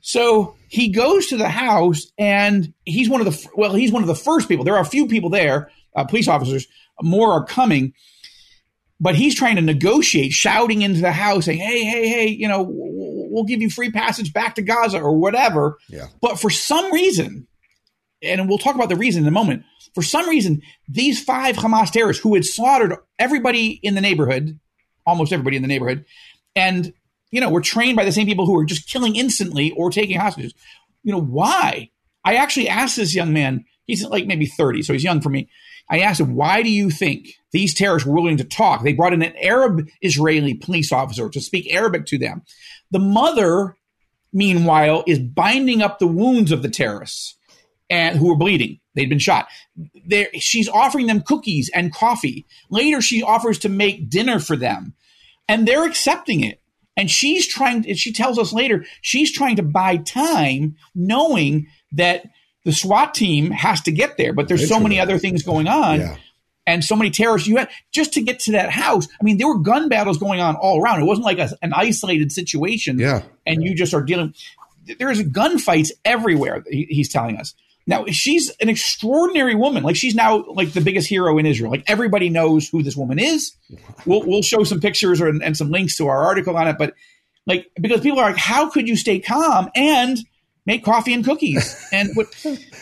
So 0.00 0.54
he 0.68 0.88
goes 0.88 1.26
to 1.28 1.36
the 1.36 1.48
house 1.48 2.06
and 2.16 2.72
he's 2.84 3.08
one 3.08 3.20
of 3.20 3.26
the, 3.26 3.48
well, 3.54 3.74
he's 3.74 3.92
one 3.92 4.02
of 4.02 4.08
the 4.08 4.14
first 4.14 4.48
people. 4.48 4.64
There 4.64 4.76
are 4.76 4.82
a 4.82 4.86
few 4.86 5.06
people 5.08 5.30
there, 5.30 5.70
uh, 5.94 6.04
police 6.04 6.28
officers, 6.28 6.66
more 7.02 7.32
are 7.32 7.44
coming, 7.44 7.94
but 9.00 9.14
he's 9.14 9.34
trying 9.34 9.56
to 9.56 9.62
negotiate, 9.62 10.32
shouting 10.32 10.82
into 10.82 11.00
the 11.00 11.12
house, 11.12 11.44
saying, 11.44 11.58
hey, 11.58 11.84
hey, 11.84 12.08
hey, 12.08 12.26
you 12.28 12.48
know, 12.48 12.66
we'll 12.68 13.44
give 13.44 13.62
you 13.62 13.70
free 13.70 13.90
passage 13.90 14.32
back 14.32 14.56
to 14.56 14.62
Gaza 14.62 15.00
or 15.00 15.16
whatever. 15.16 15.78
Yeah. 15.88 16.06
But 16.20 16.40
for 16.40 16.50
some 16.50 16.92
reason, 16.92 17.46
and 18.22 18.48
we'll 18.48 18.58
talk 18.58 18.74
about 18.74 18.88
the 18.88 18.96
reason 18.96 19.22
in 19.22 19.28
a 19.28 19.32
moment, 19.32 19.64
for 19.94 20.02
some 20.02 20.28
reason, 20.28 20.62
these 20.88 21.22
five 21.22 21.56
Hamas 21.56 21.90
terrorists 21.90 22.22
who 22.22 22.34
had 22.34 22.44
slaughtered 22.44 22.94
everybody 23.18 23.78
in 23.82 23.94
the 23.94 24.00
neighborhood, 24.00 24.58
almost 25.06 25.32
everybody 25.32 25.56
in 25.56 25.62
the 25.62 25.68
neighborhood, 25.68 26.04
and 26.56 26.92
you 27.30 27.40
know, 27.40 27.50
were 27.50 27.60
trained 27.60 27.96
by 27.96 28.04
the 28.04 28.12
same 28.12 28.26
people 28.26 28.46
who 28.46 28.54
were 28.54 28.64
just 28.64 28.88
killing 28.88 29.16
instantly 29.16 29.72
or 29.72 29.90
taking 29.90 30.18
hostages. 30.18 30.54
You 31.02 31.12
know, 31.12 31.20
why? 31.20 31.90
I 32.24 32.36
actually 32.36 32.68
asked 32.68 32.96
this 32.96 33.14
young 33.14 33.32
man, 33.32 33.64
he's 33.86 34.04
like 34.04 34.26
maybe 34.26 34.46
30, 34.46 34.82
so 34.82 34.92
he's 34.92 35.04
young 35.04 35.20
for 35.20 35.28
me. 35.28 35.48
I 35.90 36.00
asked 36.00 36.20
him, 36.20 36.34
why 36.34 36.62
do 36.62 36.70
you 36.70 36.90
think 36.90 37.34
these 37.52 37.74
terrorists 37.74 38.06
were 38.06 38.14
willing 38.14 38.36
to 38.38 38.44
talk? 38.44 38.82
They 38.82 38.92
brought 38.92 39.14
in 39.14 39.22
an 39.22 39.34
Arab 39.42 39.88
Israeli 40.02 40.54
police 40.54 40.92
officer 40.92 41.28
to 41.28 41.40
speak 41.40 41.72
Arabic 41.72 42.06
to 42.06 42.18
them. 42.18 42.42
The 42.90 42.98
mother, 42.98 43.76
meanwhile, 44.32 45.04
is 45.06 45.18
binding 45.18 45.82
up 45.82 45.98
the 45.98 46.06
wounds 46.06 46.52
of 46.52 46.62
the 46.62 46.68
terrorists 46.68 47.36
and 47.88 48.18
who 48.18 48.28
were 48.28 48.36
bleeding. 48.36 48.80
They'd 48.94 49.08
been 49.08 49.18
shot. 49.18 49.48
They're, 50.06 50.28
she's 50.34 50.68
offering 50.68 51.06
them 51.06 51.22
cookies 51.22 51.70
and 51.74 51.94
coffee. 51.94 52.46
Later, 52.68 53.00
she 53.00 53.22
offers 53.22 53.58
to 53.60 53.68
make 53.68 54.10
dinner 54.10 54.40
for 54.40 54.56
them 54.56 54.94
and 55.48 55.66
they're 55.66 55.86
accepting 55.86 56.44
it. 56.44 56.60
And 56.96 57.10
she's 57.10 57.46
trying, 57.46 57.94
she 57.94 58.12
tells 58.12 58.38
us 58.38 58.52
later, 58.52 58.84
she's 59.00 59.32
trying 59.32 59.56
to 59.56 59.62
buy 59.62 59.98
time 59.98 60.76
knowing 60.94 61.68
that 61.92 62.24
the 62.68 62.74
SWAT 62.74 63.14
team 63.14 63.50
has 63.50 63.80
to 63.80 63.90
get 63.90 64.18
there, 64.18 64.34
but 64.34 64.46
there's 64.46 64.60
Literally. 64.60 64.78
so 64.78 64.82
many 64.82 65.00
other 65.00 65.18
things 65.18 65.42
going 65.42 65.68
on. 65.68 66.00
Yeah. 66.00 66.16
And 66.66 66.84
so 66.84 66.96
many 66.96 67.08
terrorists 67.08 67.48
you 67.48 67.56
had 67.56 67.70
just 67.92 68.12
to 68.12 68.20
get 68.20 68.40
to 68.40 68.52
that 68.52 68.68
house. 68.68 69.08
I 69.18 69.24
mean, 69.24 69.38
there 69.38 69.48
were 69.48 69.58
gun 69.58 69.88
battles 69.88 70.18
going 70.18 70.42
on 70.42 70.54
all 70.54 70.82
around. 70.82 71.00
It 71.00 71.06
wasn't 71.06 71.24
like 71.24 71.38
a, 71.38 71.48
an 71.62 71.72
isolated 71.72 72.30
situation. 72.30 72.98
Yeah. 72.98 73.22
And 73.46 73.62
you 73.62 73.74
just 73.74 73.94
are 73.94 74.02
dealing. 74.02 74.34
There's 74.98 75.22
gunfights 75.22 75.92
everywhere. 76.04 76.62
He's 76.68 77.08
telling 77.08 77.38
us. 77.38 77.54
Now 77.86 78.04
she's 78.08 78.50
an 78.60 78.68
extraordinary 78.68 79.54
woman. 79.54 79.82
Like 79.82 79.96
she's 79.96 80.14
now 80.14 80.44
like 80.46 80.74
the 80.74 80.82
biggest 80.82 81.08
hero 81.08 81.38
in 81.38 81.46
Israel. 81.46 81.70
Like 81.70 81.84
everybody 81.86 82.28
knows 82.28 82.68
who 82.68 82.82
this 82.82 82.96
woman 82.96 83.18
is. 83.18 83.52
We'll 84.04 84.26
we'll 84.26 84.42
show 84.42 84.62
some 84.64 84.80
pictures 84.80 85.22
or, 85.22 85.28
and 85.28 85.56
some 85.56 85.70
links 85.70 85.96
to 85.96 86.06
our 86.06 86.22
article 86.22 86.54
on 86.56 86.68
it. 86.68 86.76
But 86.78 86.92
like 87.46 87.70
because 87.80 88.02
people 88.02 88.18
are 88.18 88.30
like, 88.30 88.36
how 88.36 88.68
could 88.68 88.86
you 88.88 88.96
stay 88.96 89.20
calm 89.20 89.70
and 89.74 90.18
make 90.68 90.84
coffee 90.84 91.14
and 91.14 91.24
cookies 91.24 91.88
and 91.90 92.10
what 92.14 92.28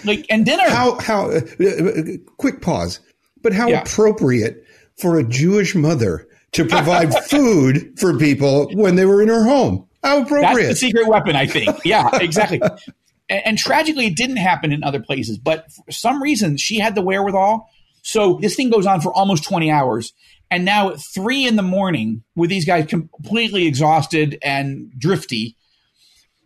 like 0.05 0.27
and 0.29 0.44
dinner? 0.44 0.68
How 0.68 0.99
how 0.99 1.31
uh, 1.31 1.40
uh, 1.64 2.03
quick 2.37 2.61
pause. 2.61 3.01
But 3.42 3.55
how 3.55 3.68
yeah. 3.68 3.83
appropriate 3.83 4.64
for 4.99 5.18
a 5.18 5.25
Jewish 5.25 5.75
mother 5.75 6.29
to 6.53 6.64
provide 6.66 7.14
food 7.25 7.99
for 7.99 8.18
people 8.18 8.68
when 8.75 8.96
they 8.96 9.07
were 9.07 9.22
in 9.22 9.29
her 9.29 9.44
home. 9.44 9.87
How 10.03 10.22
appropriate. 10.22 10.66
That's 10.66 10.81
the 10.81 10.87
secret 10.87 11.07
weapon, 11.07 11.37
I 11.37 11.46
think. 11.46 11.79
Yeah, 11.85 12.11
exactly 12.20 12.61
and, 13.29 13.46
and 13.46 13.59
tragically, 13.59 14.07
it 14.07 14.16
didn't 14.16 14.37
happen 14.37 14.72
in 14.72 14.83
other 14.83 15.01
places. 15.01 15.38
But 15.38 15.70
for 15.72 15.92
some 15.92 16.22
reason, 16.22 16.57
she 16.57 16.79
had 16.79 16.94
the 16.94 17.03
wherewithal. 17.03 17.68
So 18.03 18.38
this 18.40 18.57
thing 18.57 18.70
goes 18.70 18.87
on 18.87 19.01
for 19.01 19.12
almost 19.12 19.44
20 19.44 19.70
hours. 19.70 20.12
And 20.51 20.64
now 20.64 20.90
at 20.90 21.01
three 21.14 21.46
in 21.46 21.57
the 21.57 21.62
morning, 21.62 22.22
with 22.37 22.51
these 22.51 22.64
guys 22.64 22.87
completely 22.87 23.66
exhausted 23.66 24.38
and 24.42 24.92
drifty, 24.96 25.56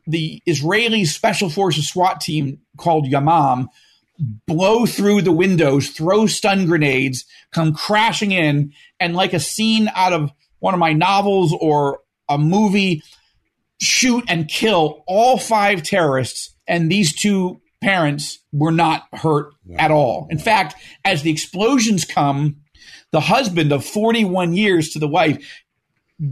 the 0.07 0.43
Israeli 0.47 1.05
Special 1.05 1.51
Forces 1.51 1.89
SWAT 1.89 2.21
team 2.21 2.61
called 2.77 3.07
Yamam 3.07 3.69
blow 4.47 4.87
through 4.87 5.23
the 5.23 5.33
windows, 5.33 5.89
throw 5.89 6.27
stun 6.27 6.67
grenades, 6.67 7.25
come 7.53 7.75
crashing 7.75 8.33
in, 8.33 8.73
and 8.99 9.15
like 9.15 9.33
a 9.33 9.41
scene 9.41 9.91
out 9.95 10.13
of 10.13 10.31
one 10.59 10.75
of 10.75 10.81
my 10.81 10.93
novels 10.93 11.55
or 11.59 12.01
a 12.29 12.37
movie, 12.37 13.03
shoot 13.81 14.25
and 14.29 14.49
kill 14.49 15.03
all 15.07 15.39
five 15.39 15.83
terrorists. 15.83 16.55
And 16.69 16.91
these 16.91 17.15
two 17.15 17.61
parents 17.81 18.39
were 18.53 18.73
not 18.73 19.05
hurt 19.13 19.55
at 19.79 19.91
all. 19.91 20.27
In 20.31 20.39
fact, 20.39 20.75
as 21.05 21.23
the 21.23 21.31
explosions 21.31 22.05
come, 22.05 22.57
the 23.11 23.21
husband 23.21 23.73
of 23.73 23.85
41 23.85 24.53
years 24.53 24.91
to 24.91 24.99
the 24.99 25.09
wife 25.09 25.43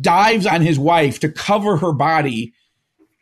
dives 0.01 0.47
on 0.47 0.61
his 0.61 0.79
wife 0.79 1.21
to 1.21 1.31
cover 1.31 1.79
her 1.79 1.93
body 1.93 2.53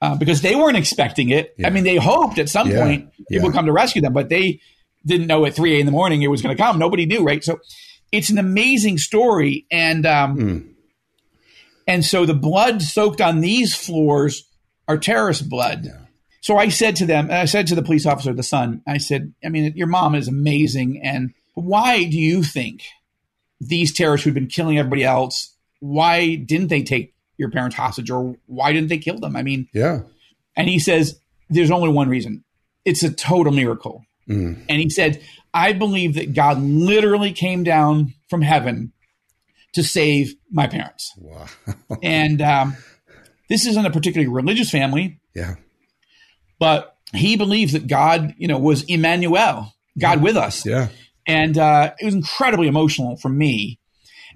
uh, 0.03 0.15
because 0.17 0.43
they 0.43 0.55
weren't 0.55 0.77
expecting 0.77 1.31
it. 1.31 1.55
Yeah. 1.59 1.69
I 1.69 1.71
mean, 1.71 1.85
they 1.85 1.97
hoped 1.97 2.39
at 2.39 2.49
some 2.49 2.71
Yeah. 2.71 2.83
point 2.83 3.09
it 3.19 3.25
Yeah. 3.37 3.43
would 3.43 3.53
come 3.53 3.67
to 3.67 3.73
rescue 3.73 4.03
them, 4.03 4.13
but 4.13 4.29
they 4.29 4.61
didn't 5.05 5.27
know 5.27 5.45
at 5.47 5.55
3 5.55 5.77
a 5.77 5.81
in 5.81 5.87
the 5.87 5.93
morning 5.93 6.23
it 6.23 6.29
was 6.29 6.43
going 6.43 6.57
to 6.57 6.63
come. 6.63 6.79
Nobody 6.79 7.07
knew, 7.07 7.23
right? 7.23 7.43
So 7.43 7.59
it's 8.13 8.29
an 8.31 8.39
amazing 8.39 8.99
story. 8.99 9.67
And, 9.71 10.05
um, 10.07 10.37
Hmm. 10.39 10.59
and 11.87 12.05
so 12.05 12.27
the 12.27 12.35
blood 12.35 12.83
soaked 12.83 13.21
on 13.21 13.41
these 13.41 13.75
floors 13.75 14.45
are 14.89 14.99
terrorist 14.99 15.49
blood. 15.49 15.89
So 16.41 16.57
I 16.59 16.69
said 16.69 16.95
to 16.97 17.07
them, 17.07 17.25
and 17.27 17.35
I 17.39 17.45
said 17.47 17.67
to 17.69 17.75
the 17.75 17.83
police 17.83 18.07
officer, 18.07 18.33
the 18.33 18.43
son, 18.43 18.83
I 18.87 18.99
said, 18.99 19.33
I 19.45 19.49
mean, 19.49 19.73
your 19.75 19.89
mom 19.89 20.15
is 20.15 20.29
amazing. 20.29 21.01
And 21.03 21.31
why 21.55 22.05
do 22.05 22.19
you 22.19 22.43
think 22.45 22.83
these 23.61 23.93
terrorists 23.93 24.25
who've 24.25 24.35
been 24.35 24.47
killing 24.47 24.79
everybody 24.79 25.03
else, 25.03 25.57
why 25.81 26.37
didn't 26.37 26.69
they 26.69 26.83
take 26.83 27.15
your 27.39 27.51
parents 27.51 27.77
hostage 27.77 28.11
or 28.11 28.37
why 28.47 28.73
didn't 28.73 28.89
they 28.89 28.99
kill 28.99 29.19
them? 29.19 29.37
I 29.37 29.43
mean, 29.43 29.69
Yeah. 29.73 30.01
and 30.57 30.69
he 30.69 30.79
says, 30.79 31.21
there's 31.51 31.71
only 31.71 31.89
one 31.91 32.09
reason 32.09 32.43
it's 32.85 33.03
a 33.03 33.13
total 33.13 33.53
miracle. 33.53 34.05
Mm. 34.29 34.65
And 34.69 34.81
he 34.81 34.89
said, 34.91 35.21
I 35.53 35.73
believe 35.73 36.15
that 36.15 36.35
God 36.35 36.61
literally 36.61 37.33
came 37.33 37.65
down 37.65 38.15
from 38.31 38.43
heaven 38.43 38.93
to 39.75 39.83
save 39.83 40.35
my 40.51 40.67
parents. 40.67 41.13
Wow. 41.19 41.47
And 42.03 42.41
um, 42.41 42.77
this 43.49 43.67
isn't 43.67 43.85
a 43.85 43.91
particularly 43.91 44.33
religious 44.33 44.71
family, 44.71 45.21
yeah. 45.35 45.57
but 46.59 46.97
he 47.13 47.37
believes 47.37 47.73
that 47.73 47.87
God, 47.87 48.35
you 48.39 48.49
know, 48.49 48.59
was 48.59 48.83
Emmanuel, 48.85 49.75
God 49.99 50.23
with 50.23 50.37
us. 50.37 50.65
Yeah. 50.65 50.89
And 51.27 51.59
uh, 51.59 51.93
it 51.99 52.05
was 52.05 52.15
incredibly 52.15 52.69
emotional 52.69 53.17
for 53.17 53.29
me. 53.29 53.79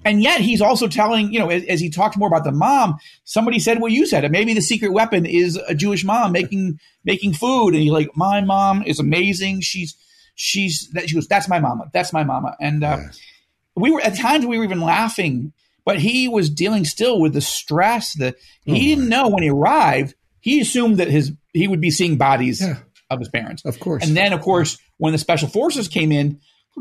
And 0.04 0.22
yet 0.22 0.40
he's 0.40 0.62
also 0.62 0.88
telling, 0.88 1.32
you 1.32 1.38
know, 1.38 1.50
as, 1.50 1.64
as 1.64 1.80
he 1.80 1.90
talked 1.90 2.16
more 2.16 2.28
about 2.28 2.44
the 2.44 2.52
mom, 2.52 2.96
somebody 3.24 3.58
said, 3.58 3.80
well, 3.80 3.92
you 3.92 4.06
said 4.06 4.24
it. 4.24 4.30
Maybe 4.30 4.54
the 4.54 4.62
secret 4.62 4.92
weapon 4.92 5.26
is 5.26 5.56
a 5.68 5.74
Jewish 5.74 6.04
mom 6.04 6.32
making 6.32 6.78
making 7.04 7.34
food. 7.34 7.74
And 7.74 7.82
he's 7.82 7.92
like, 7.92 8.08
my 8.16 8.40
mom 8.40 8.82
is 8.84 8.98
amazing. 8.98 9.60
She's 9.60 9.94
she's 10.34 10.88
that 10.94 11.08
she 11.08 11.14
goes, 11.14 11.26
that's 11.28 11.48
my 11.48 11.58
mama. 11.60 11.90
That's 11.92 12.12
my 12.12 12.24
mama. 12.24 12.56
And 12.60 12.82
uh, 12.82 12.96
Yeah. 12.98 13.08
we 13.76 13.90
were 13.90 14.00
at 14.00 14.16
times 14.16 14.46
we 14.46 14.56
were 14.58 14.64
even 14.64 14.80
laughing, 14.80 15.52
but 15.84 15.98
he 15.98 16.28
was 16.28 16.48
dealing 16.48 16.84
still 16.86 17.20
with 17.20 17.34
the 17.34 17.40
stress 17.42 18.14
that 18.14 18.36
he 18.64 18.88
didn't 18.94 19.08
know 19.08 19.28
when 19.28 19.42
he 19.42 19.50
arrived. 19.50 20.14
He 20.40 20.60
assumed 20.60 20.96
that 20.98 21.08
his 21.08 21.32
he 21.52 21.68
would 21.68 21.80
be 21.82 21.90
seeing 21.90 22.16
bodies 22.16 22.62
Yeah. 22.62 22.78
of 23.10 23.18
his 23.18 23.28
parents. 23.28 23.64
Of 23.66 23.78
course. 23.80 24.06
And 24.06 24.16
then, 24.16 24.32
of 24.32 24.40
course, 24.40 24.78
when 24.96 25.12
the 25.12 25.18
special 25.18 25.48
forces 25.48 25.88
came 25.88 26.10
in, 26.10 26.40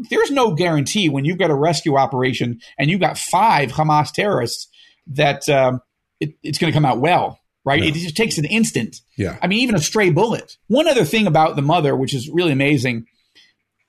there's 0.10 0.32
no 0.32 0.54
guarantee 0.54 1.10
when 1.10 1.26
you've 1.26 1.38
got 1.38 1.50
a 1.50 1.56
rescue 1.56 1.98
operation 1.98 2.60
and 2.78 2.90
you've 2.90 3.00
got 3.00 3.18
five 3.18 3.72
Hamas 3.72 4.12
terrorists 4.12 4.68
that 5.08 5.48
um, 5.50 5.82
it, 6.20 6.36
it's 6.44 6.58
going 6.58 6.72
to 6.72 6.76
come 6.76 6.86
out 6.86 7.00
well, 7.00 7.40
right? 7.66 7.84
It 7.84 7.94
just 7.96 8.18
takes 8.18 8.38
an 8.38 8.46
instant. 8.46 9.02
Yeah. 9.18 9.38
I 9.42 9.48
mean, 9.48 9.60
even 9.60 9.76
a 9.76 9.80
stray 9.80 10.10
bullet. 10.10 10.58
One 10.68 10.88
other 10.88 11.06
thing 11.06 11.28
about 11.28 11.56
the 11.56 11.62
mother, 11.62 11.96
which 11.96 12.14
is 12.14 12.30
really 12.30 12.52
amazing, 12.52 13.06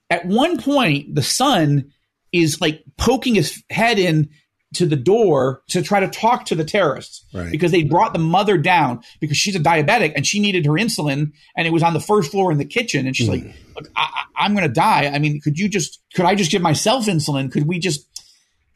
at 0.09 0.27
one 0.27 0.61
point, 0.61 1.15
the 1.15 1.23
son 1.23 1.93
is 2.33 2.61
like 2.61 2.83
poking 2.97 3.35
his 3.35 3.63
head 3.71 3.99
in 3.99 4.31
to 4.75 4.87
the 4.87 4.97
door 4.97 5.63
to 5.69 5.83
try 5.83 5.99
to 6.01 6.09
talk 6.09 6.45
to 6.47 6.55
the 6.55 6.65
terrorists 6.65 7.25
Right. 7.35 7.51
because 7.51 7.73
they 7.73 7.83
brought 7.83 8.13
the 8.13 8.21
mother 8.21 8.57
down 8.57 9.01
because 9.21 9.37
she's 9.37 9.57
a 9.57 9.61
diabetic 9.61 10.13
and 10.15 10.25
she 10.27 10.39
needed 10.41 10.65
her 10.67 10.73
insulin 10.73 11.33
and 11.57 11.67
it 11.67 11.73
was 11.73 11.83
on 11.83 11.93
the 11.93 12.01
first 12.01 12.31
floor 12.31 12.53
in 12.53 12.59
the 12.59 12.65
kitchen. 12.65 13.07
And 13.07 13.17
she's 13.17 13.29
like 13.29 13.43
hmm. 13.43 13.51
look 13.75 13.89
I, 13.97 14.03
I- 14.03 14.45
i'm 14.45 14.55
going 14.55 14.67
to 14.67 14.73
die. 14.73 15.07
I 15.07 15.19
mean 15.19 15.41
could 15.41 15.59
you 15.59 15.69
just 15.69 16.01
could 16.15 16.25
i 16.25 16.35
just 16.35 16.51
give 16.53 16.63
myself 16.63 17.07
insulin? 17.07 17.51
Could 17.51 17.67
we 17.67 17.79
just 17.79 18.07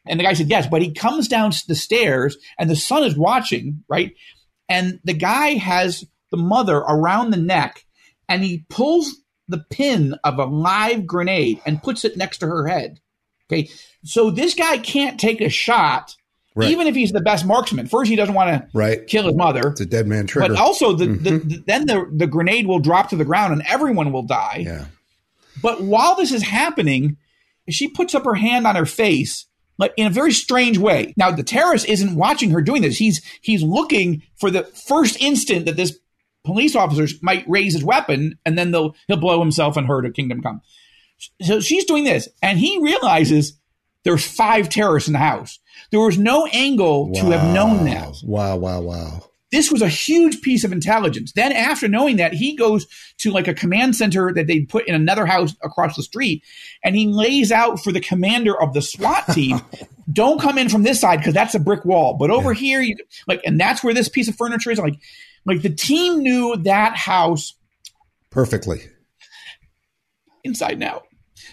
and 0.07 0.18
the 0.18 0.24
guy 0.24 0.33
said 0.33 0.50
yes 0.50 0.66
but 0.66 0.83
he 0.83 0.92
comes 0.92 1.28
down 1.28 1.52
the 1.68 1.74
stairs 1.76 2.37
and 2.59 2.68
the 2.68 2.76
son 2.76 3.04
is 3.04 3.16
watching 3.16 3.85
right? 3.88 4.12
And 4.68 4.98
the 5.04 5.14
guy 5.14 5.54
has 5.54 6.04
the 6.30 6.37
mother 6.38 6.78
around 6.78 7.30
the 7.30 7.37
neck 7.37 7.85
and 8.28 8.42
he 8.42 8.64
pulls 8.68 9.14
the 9.46 9.64
pin 9.70 10.16
of 10.24 10.38
a 10.38 10.44
live 10.46 11.07
grenade 11.07 11.61
and 11.66 11.83
puts 11.83 12.04
it 12.04 12.16
next 12.16 12.38
to 12.38 12.46
her 12.46 12.66
head 12.66 12.98
okay 13.50 13.68
so 14.04 14.30
this 14.30 14.54
guy 14.54 14.78
can't 14.78 15.18
take 15.20 15.40
a 15.40 15.48
shot 15.48 16.14
Right. 16.57 16.70
even 16.70 16.87
if 16.87 16.94
he's 16.94 17.11
the 17.11 17.20
best 17.20 17.44
marksman 17.44 17.88
first 17.88 18.09
he 18.09 18.14
doesn't 18.16 18.35
want 18.35 18.48
to 18.50 18.68
Right. 18.72 19.04
kill 19.07 19.24
his 19.24 19.35
mother 19.35 19.68
It's 19.70 19.80
a 19.80 19.87
dead 19.87 20.07
man 20.07 20.26
trigger. 20.28 20.54
but 20.54 20.61
also 20.61 20.92
the, 20.92 21.07
the, 21.07 21.30
mm-hmm. 21.30 21.48
the 21.48 21.64
then 21.66 21.87
the, 21.87 22.09
the 22.14 22.26
grenade 22.28 22.66
will 22.68 22.78
drop 22.78 23.09
to 23.11 23.16
the 23.16 23.24
ground 23.24 23.52
and 23.52 23.62
everyone 23.66 24.12
will 24.12 24.22
die 24.22 24.62
yeah. 24.64 24.85
but 25.61 25.83
while 25.83 26.14
this 26.14 26.30
is 26.33 26.42
happening, 26.42 27.16
she 27.68 27.88
puts 27.88 28.14
up 28.14 28.24
her 28.24 28.35
hand 28.35 28.66
on 28.66 28.76
her 28.76 28.85
face, 28.87 29.46
like 29.78 29.94
in 29.96 30.07
a 30.07 30.11
very 30.11 30.33
strange 30.33 30.76
way. 30.78 31.14
Now 31.16 31.30
the 31.30 31.42
terrorist 31.42 31.88
isn't 31.88 32.14
watching 32.14 32.50
her 32.50 32.61
doing 32.61 32.83
this. 32.83 32.98
He's 32.98 33.20
he's 33.40 33.62
looking 33.62 34.22
for 34.37 34.50
the 34.50 34.64
first 34.64 35.20
instant 35.20 35.64
that 35.66 35.76
this 35.76 35.98
police 36.44 36.76
officer 36.76 37.07
might 37.22 37.44
raise 37.48 37.72
his 37.72 37.83
weapon, 37.83 38.38
and 38.44 38.59
then 38.59 38.70
they'll 38.70 38.94
he'll 39.09 39.16
blow 39.16 39.40
himself 39.40 39.76
and 39.78 39.87
her 39.87 40.02
to 40.02 40.11
kingdom 40.11 40.42
come. 40.42 40.61
So 41.42 41.61
she's 41.61 41.85
doing 41.85 42.05
this, 42.05 42.29
and 42.42 42.59
he 42.59 42.79
realizes 42.83 43.55
there's 44.05 44.27
five 44.27 44.68
terrorists 44.68 45.09
in 45.09 45.14
the 45.14 45.18
house. 45.18 45.59
There 45.90 46.00
was 46.00 46.18
no 46.18 46.46
angle 46.46 47.12
to 47.14 47.31
have 47.31 47.55
known 47.55 47.85
that 47.87 48.12
Wow. 48.22 48.57
Wow. 48.57 48.81
Wow. 48.81 49.31
this 49.50 49.70
was 49.70 49.83
a 49.83 49.88
huge 49.88 50.42
piece 50.42 50.64
of 50.64 50.72
intelligence. 50.72 51.33
Then, 51.33 51.53
after 51.53 51.88
knowing 51.88 52.16
that, 52.16 52.35
he 52.35 52.57
goes 52.57 52.87
to 53.18 53.31
like 53.31 53.48
a 53.48 53.55
command 53.55 53.96
center 53.96 54.33
that 54.35 54.46
they 54.46 54.61
put 54.61 54.87
in 54.87 54.94
another 54.94 55.27
house 55.27 55.55
across 55.62 55.96
the 55.96 56.03
street, 56.03 56.42
and 56.83 56.94
he 56.94 57.07
lays 57.07 57.50
out 57.50 57.81
for 57.83 57.92
the 57.92 58.00
commander 58.00 58.61
of 58.61 58.74
the 58.74 58.83
SWAT 58.83 59.27
team, 59.33 59.61
"Don't 60.12 60.40
come 60.40 60.59
in 60.59 60.68
from 60.68 60.83
this 60.83 61.00
side 61.00 61.18
because 61.18 61.35
that's 61.35 61.55
a 61.55 61.61
brick 61.61 61.85
wall, 61.85 62.16
but 62.18 62.31
over 62.31 62.53
here, 62.53 62.81
you 62.81 62.96
like, 63.27 63.40
and 63.44 63.59
that's 63.59 63.83
where 63.83 63.94
this 63.94 64.09
piece 64.09 64.29
of 64.29 64.37
furniture 64.37 64.70
is." 64.70 64.79
Like, 64.79 64.98
like 65.46 65.62
the 65.62 65.70
team 65.70 66.18
knew 66.18 66.57
that 66.64 66.96
house 66.96 67.55
Perfectly. 68.35 68.83
Inside 70.44 70.74
and 70.74 70.85
out 70.85 71.07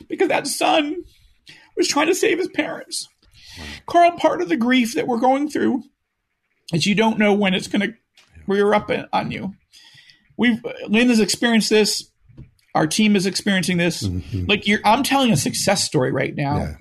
because 0.08 0.28
that 0.28 0.48
son 0.48 0.98
was 1.76 1.88
trying 1.88 2.08
to 2.08 2.16
save 2.16 2.38
his 2.38 2.50
parents. 2.50 3.08
Carl, 3.86 4.12
part 4.14 4.42
of 4.42 4.50
the 4.50 4.58
grief 4.58 4.94
that 4.96 5.08
we're 5.08 5.20
going 5.20 5.50
through 5.50 5.84
is 6.74 6.86
you 6.86 6.96
don't 6.96 7.18
know 7.18 7.34
when 7.34 7.54
it's 7.54 7.68
going 7.68 7.82
to 7.82 7.94
rear 8.48 8.74
up 8.74 8.90
on 9.14 9.32
you. 9.32 9.54
We've 10.38 10.64
Lynn 10.88 11.10
has 11.10 11.20
experienced 11.20 11.70
this. 11.70 12.10
Our 12.74 12.88
team 12.88 13.16
is 13.16 13.26
experiencing 13.26 13.78
this. 13.78 14.08
Like 14.48 14.66
you're, 14.66 14.80
I'm 14.86 15.04
telling 15.04 15.32
a 15.32 15.38
success 15.38 15.84
story 15.84 16.12
right 16.12 16.34
now, 16.34 16.58
Yeah. 16.58 16.76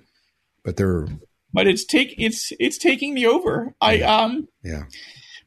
But 0.65 0.77
they're, 0.77 1.07
but 1.53 1.67
it's 1.67 1.85
take 1.85 2.15
it's 2.19 2.53
it's 2.61 2.79
taking 2.79 3.15
me 3.15 3.27
over. 3.27 3.75
I 3.81 4.01
um, 4.03 4.49
yeah. 4.63 4.85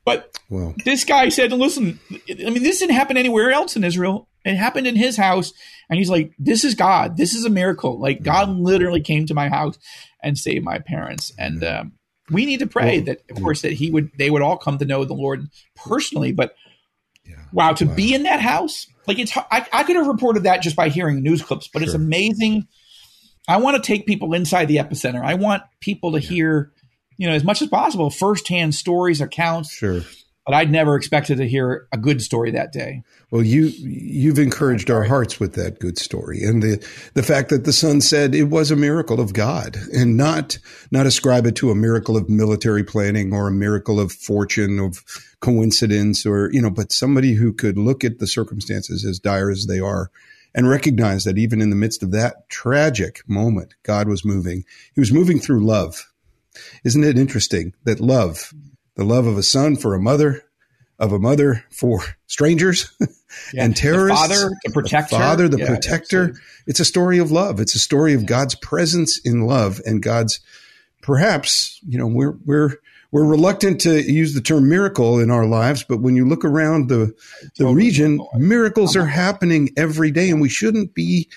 but 0.03 0.37
Well, 0.49 0.75
this 0.83 1.05
guy 1.05 1.29
said, 1.29 1.53
"Listen, 1.53 1.99
I 2.11 2.49
mean, 2.49 2.63
this 2.63 2.79
didn't 2.79 2.95
happen 2.95 3.15
anywhere 3.15 3.51
else 3.51 3.75
in 3.75 3.83
Israel. 3.83 4.27
It 4.45 4.55
happened 4.55 4.87
in 4.87 4.95
his 4.95 5.17
house." 5.17 5.53
And 5.89 5.99
he's 5.99 6.09
like, 6.09 6.33
"This 6.39 6.63
is 6.63 6.75
God. 6.75 7.17
This 7.17 7.33
is 7.33 7.45
a 7.45 7.49
miracle. 7.49 7.99
Like 7.99 8.17
mm-hmm. 8.17 8.25
God 8.25 8.49
literally 8.49 9.01
came 9.01 9.25
to 9.27 9.33
my 9.33 9.49
house 9.49 9.77
and 10.21 10.37
saved 10.37 10.65
my 10.65 10.79
parents." 10.79 11.31
And 11.37 11.61
mm-hmm. 11.61 11.81
um, 11.81 11.91
we 12.31 12.45
need 12.45 12.59
to 12.59 12.67
pray 12.67 12.99
that, 13.01 13.19
of 13.29 13.35
mm-hmm. 13.35 13.43
course, 13.43 13.61
that 13.61 13.73
he 13.73 13.91
would, 13.91 14.11
they 14.17 14.29
would 14.29 14.41
all 14.41 14.57
come 14.57 14.77
to 14.77 14.85
know 14.85 15.05
the 15.05 15.13
Lord 15.13 15.47
personally. 15.75 16.31
But 16.31 16.55
wow, 17.51 17.73
to 17.73 17.85
be 17.85 18.13
in 18.13 18.23
that 18.23 18.41
house, 18.41 18.87
like 19.07 19.19
it's, 19.19 19.35
I, 19.37 19.65
I 19.71 19.83
could 19.83 19.95
have 19.95 20.07
reported 20.07 20.43
that 20.43 20.61
just 20.61 20.75
by 20.75 20.89
hearing 20.89 21.21
news 21.21 21.41
clips, 21.41 21.69
but 21.71 21.81
it's 21.81 21.93
amazing. 21.93 22.67
I 23.47 23.57
want 23.57 23.75
to 23.75 23.85
take 23.85 24.05
people 24.05 24.33
inside 24.33 24.65
the 24.65 24.77
epicenter. 24.77 25.23
I 25.23 25.35
want 25.35 25.63
people 25.79 26.13
to 26.13 26.19
hear, 26.19 26.71
you 27.17 27.27
know, 27.27 27.33
as 27.33 27.43
much 27.43 27.61
as 27.61 27.67
possible, 27.67 28.09
firsthand 28.09 28.73
stories, 28.73 29.21
accounts 29.21 29.71
sure. 29.71 30.01
But 30.45 30.53
I'd 30.53 30.71
never 30.71 30.95
expected 30.95 31.37
to 31.37 31.47
hear 31.47 31.87
a 31.91 31.97
good 31.97 32.21
story 32.21 32.51
that 32.51 32.73
day. 32.73 33.03
Well, 33.31 33.43
you 33.43 33.71
you've 33.77 34.39
encouraged 34.39 34.91
our 34.91 35.03
hearts 35.03 35.39
with 35.39 35.53
that 35.53 35.79
good 35.79 35.97
story, 35.97 36.43
and 36.43 36.61
the 36.61 36.85
the 37.13 37.23
fact 37.23 37.49
that 37.49 37.65
the 37.65 37.73
son 37.73 38.01
said 38.01 38.35
it 38.35 38.45
was 38.45 38.69
a 38.69 38.75
miracle 38.75 39.19
of 39.19 39.33
God, 39.33 39.77
and 39.93 40.17
not 40.17 40.57
not 40.91 41.05
ascribe 41.05 41.45
it 41.45 41.55
to 41.57 41.71
a 41.71 41.75
miracle 41.75 42.17
of 42.17 42.29
military 42.29 42.83
planning 42.83 43.33
or 43.33 43.47
a 43.47 43.51
miracle 43.51 43.99
of 43.99 44.11
fortune 44.11 44.79
of 44.79 45.03
coincidence 45.39 46.25
or 46.25 46.51
you 46.51 46.61
know, 46.61 46.69
but 46.69 46.91
somebody 46.91 47.33
who 47.33 47.53
could 47.53 47.77
look 47.77 48.03
at 48.03 48.19
the 48.19 48.27
circumstances 48.27 49.05
as 49.05 49.19
dire 49.19 49.49
as 49.49 49.65
they 49.67 49.79
are, 49.79 50.11
and 50.53 50.69
recognize 50.69 51.23
that 51.23 51.37
even 51.37 51.61
in 51.61 51.69
the 51.69 51.75
midst 51.75 52.03
of 52.03 52.11
that 52.11 52.49
tragic 52.49 53.27
moment, 53.27 53.75
God 53.83 54.07
was 54.07 54.25
moving. 54.25 54.65
He 54.93 54.99
was 54.99 55.11
moving 55.11 55.39
through 55.39 55.65
love. 55.65 56.09
Isn't 56.83 57.03
it 57.03 57.17
interesting 57.17 57.73
that 57.85 57.99
love, 57.99 58.53
the 58.95 59.03
love 59.03 59.25
of 59.25 59.37
a 59.37 59.43
son 59.43 59.75
for 59.75 59.95
a 59.95 59.99
mother, 59.99 60.43
of 60.99 61.11
a 61.11 61.19
mother 61.19 61.63
for 61.69 62.01
strangers 62.27 62.91
yeah. 63.53 63.65
and 63.65 63.75
terrorists. 63.75 64.27
The 64.27 64.33
father, 64.35 64.51
the 64.63 64.71
protector. 64.71 65.15
The 65.15 65.21
father, 65.21 65.47
the 65.47 65.59
yeah, 65.59 65.67
protector. 65.67 66.35
It's 66.67 66.79
a 66.79 66.85
story 66.85 67.17
of 67.17 67.31
love. 67.31 67.59
It's 67.59 67.75
a 67.75 67.79
story 67.79 68.13
of 68.13 68.25
God's 68.25 68.55
presence 68.55 69.19
in 69.23 69.41
love 69.41 69.81
and 69.85 70.01
God's 70.01 70.39
perhaps, 71.01 71.79
you 71.87 71.97
know, 71.97 72.07
we're, 72.07 72.37
we're, 72.45 72.77
we're 73.13 73.25
reluctant 73.25 73.81
to 73.81 74.01
use 74.01 74.33
the 74.33 74.41
term 74.41 74.67
miracle 74.67 75.19
in 75.19 75.29
our 75.29 75.45
lives, 75.45 75.83
but 75.83 76.01
when 76.01 76.15
you 76.15 76.27
look 76.27 76.43
around 76.43 76.89
the 76.89 77.13
the 77.57 77.67
region, 77.67 78.19
miracles 78.33 78.95
are 78.95 79.05
happening 79.05 79.69
every 79.77 80.09
day, 80.09 80.31
and 80.31 80.41
we 80.41 80.49
shouldn't 80.49 80.95
be 80.95 81.29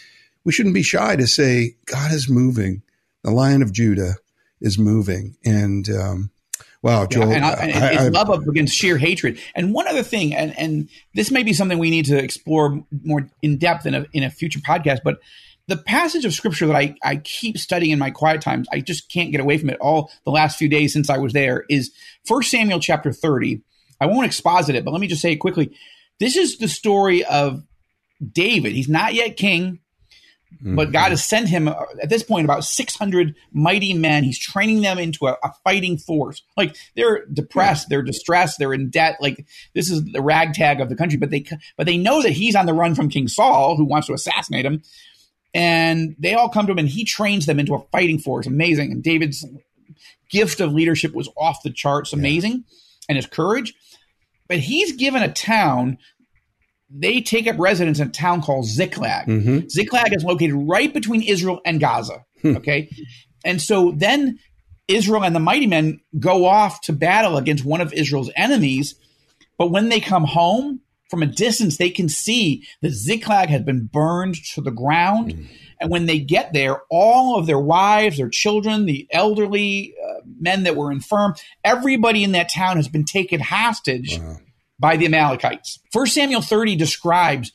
we 0.45 0.53
shouldn't 0.53 0.75
be 0.75 0.83
shy 0.83 1.16
to 1.16 1.27
say 1.27 1.77
God 1.85 2.12
is 2.12 2.31
moving. 2.31 2.83
The 3.25 3.31
Lion 3.31 3.61
of 3.61 3.75
Judah 3.75 4.14
is 4.59 4.79
moving, 4.79 5.37
and 5.45 5.87
um, 5.90 6.31
wow, 6.87 7.05
Joel, 7.07 7.29
yeah, 7.29 7.35
and, 7.35 7.44
I, 7.44 7.53
and 7.53 7.85
I, 7.85 7.92
it's 7.92 8.03
I, 8.03 8.09
love 8.09 8.31
up 8.31 8.46
against 8.46 8.75
sheer 8.75 8.96
hatred. 8.96 9.40
And 9.55 9.75
one 9.75 9.88
other 9.88 10.03
thing, 10.03 10.35
and 10.35 10.57
and 10.57 10.88
this 11.14 11.31
may 11.33 11.42
be 11.42 11.53
something 11.53 11.79
we 11.79 11.90
need 11.90 12.05
to 12.07 12.16
explore 12.16 12.81
more 13.03 13.29
in 13.42 13.59
depth 13.59 13.87
in 13.87 13.94
a 13.94 14.07
in 14.12 14.22
a 14.22 14.31
future 14.31 14.61
podcast, 14.61 15.01
but 15.05 15.18
the 15.68 15.77
passage 15.77 16.25
of 16.25 16.33
scripture 16.33 16.68
that 16.68 16.77
I, 16.77 16.94
I 17.03 17.16
keep 17.16 17.59
studying 17.59 17.90
in 17.90 17.99
my 17.99 18.11
quiet 18.11 18.40
times, 18.40 18.68
I 18.72 18.81
just 18.81 19.11
can't 19.11 19.33
get 19.33 19.40
away 19.40 19.59
from 19.59 19.68
it 19.70 19.79
all 19.81 20.12
the 20.25 20.31
last 20.31 20.59
few 20.59 20.68
days 20.68 20.92
since 20.92 21.11
I 21.11 21.18
was 21.18 21.33
there, 21.33 21.64
is 21.68 21.90
1 22.29 22.42
Samuel 22.44 22.79
chapter 22.79 23.12
30. 23.12 23.62
I 24.01 24.07
won't 24.07 24.27
exposit 24.27 24.77
it, 24.77 24.85
but 24.85 24.92
let 24.92 25.01
me 25.01 25.09
just 25.09 25.22
say 25.22 25.33
it 25.33 25.37
quickly. 25.37 25.77
This 26.20 26.37
is 26.37 26.59
the 26.59 26.68
story 26.68 27.25
of 27.25 27.64
David. 28.33 28.72
He's 28.72 28.88
not 28.88 29.14
yet 29.14 29.37
king, 29.37 29.81
mm-hmm. 30.57 30.77
but 30.77 30.92
God 30.92 31.11
has 31.11 31.25
sent 31.25 31.49
him 31.49 31.69
uh, 31.69 31.75
at 32.03 32.09
this 32.09 32.23
point 32.23 32.45
about 32.45 32.64
600 32.64 33.35
mighty 33.53 33.95
men. 33.95 34.25
He's 34.25 34.38
training 34.38 34.83
them 34.83 34.99
into 34.99 35.27
a, 35.27 35.37
a 35.42 35.53
fighting 35.64 35.99
force. 35.99 36.42
Like 36.57 36.77
they're 36.95 37.27
depressed, 37.27 37.87
yeah. 37.87 37.97
they're 37.97 38.03
distressed, 38.03 38.59
they're 38.59 38.75
in 38.75 38.90
debt. 38.90 39.19
Like 39.21 39.47
this 39.75 39.90
is 39.90 40.05
the 40.12 40.23
ragtag 40.23 40.81
of 40.81 40.88
the 40.88 40.97
country, 40.97 41.19
but 41.19 41.31
they 41.31 41.45
but 41.77 41.87
they 41.87 41.99
know 41.99 42.23
that 42.23 42.33
he's 42.33 42.57
on 42.57 42.66
the 42.66 42.75
run 42.75 42.95
from 42.95 43.09
King 43.09 43.29
Saul, 43.29 43.77
who 43.77 43.85
wants 43.85 44.07
to 44.09 44.14
assassinate 44.14 44.66
him 44.66 44.83
and 45.57 46.14
they 46.19 46.35
all 46.35 46.51
come 46.51 46.66
to 46.66 46.73
him 46.73 46.79
and 46.79 46.88
he 46.88 47.03
trains 47.03 47.47
them 47.47 47.59
into 47.59 47.75
a 47.75 47.83
fighting 47.90 48.19
force. 48.19 48.47
Amazing. 48.47 48.92
And 48.92 49.03
David's 49.03 49.42
gift 50.29 50.61
of 50.61 50.75
leadership 50.75 51.14
was 51.14 51.31
off 51.35 51.62
the 51.62 51.71
charts, 51.71 52.12
amazing, 52.12 52.53
yeah. 52.53 53.07
and 53.09 53.16
his 53.16 53.27
courage. 53.27 53.73
But 54.49 54.59
he's 54.59 54.92
given 54.92 55.23
a 55.23 55.33
town. 55.33 55.97
They 56.88 57.20
take 57.20 57.46
up 57.46 57.59
residence 57.59 57.99
in 57.99 58.09
a 58.09 58.11
town 58.11 58.42
called 58.42 58.66
Ziklag. 58.66 59.27
Mm-hmm. 59.27 59.68
Ziklag 59.68 60.14
is 60.14 60.25
located 60.25 60.55
right 60.55 60.92
between 60.92 61.22
Israel 61.22 61.61
and 61.64 61.81
Gaza. 61.81 62.25
Hmm. 62.42 62.57
Okay. 62.57 62.90
And 63.44 63.61
so 63.61 63.92
then 63.96 64.38
Israel 64.88 65.25
and 65.25 65.35
the 65.35 65.40
mighty 65.40 65.66
men 65.66 66.01
go 66.18 66.44
off 66.44 66.81
to 66.83 66.92
battle 66.92 67.37
against 67.37 67.64
one 67.64 67.81
of 67.81 67.92
Israel's 67.92 68.31
enemies. 68.37 68.94
But 69.59 69.70
when 69.70 69.88
they 69.88 70.01
come 70.01 70.25
home, 70.25 70.81
from 71.09 71.22
a 71.22 71.27
distance, 71.27 71.77
they 71.77 71.90
can 71.90 72.09
see 72.09 72.66
that 72.83 72.92
Ziklag 72.92 73.49
had 73.49 73.64
been 73.64 73.88
burned 73.92 74.37
to 74.55 74.61
the 74.61 74.70
ground. 74.70 75.35
Mm. 75.35 75.46
And 75.81 75.90
when 75.90 76.07
they 76.07 76.18
get 76.18 76.53
there, 76.53 76.83
all 76.90 77.38
of 77.38 77.46
their 77.46 77.59
wives, 77.59 78.16
their 78.16 78.31
children, 78.31 78.87
the 78.87 79.07
elderly 79.11 79.94
uh, 80.03 80.20
men 80.40 80.64
that 80.64 80.75
were 80.75 80.90
infirm, 80.90 81.35
everybody 81.64 82.25
in 82.25 82.33
that 82.33 82.49
town 82.49 82.77
has 82.77 82.88
been 82.88 83.05
taken 83.05 83.40
hostage 83.40 84.18
wow. 84.18 84.38
By 84.78 84.96
the 84.96 85.06
Amalekites. 85.06 85.78
First 85.92 86.14
Samuel 86.14 86.42
30 86.42 86.76
describes 86.76 87.52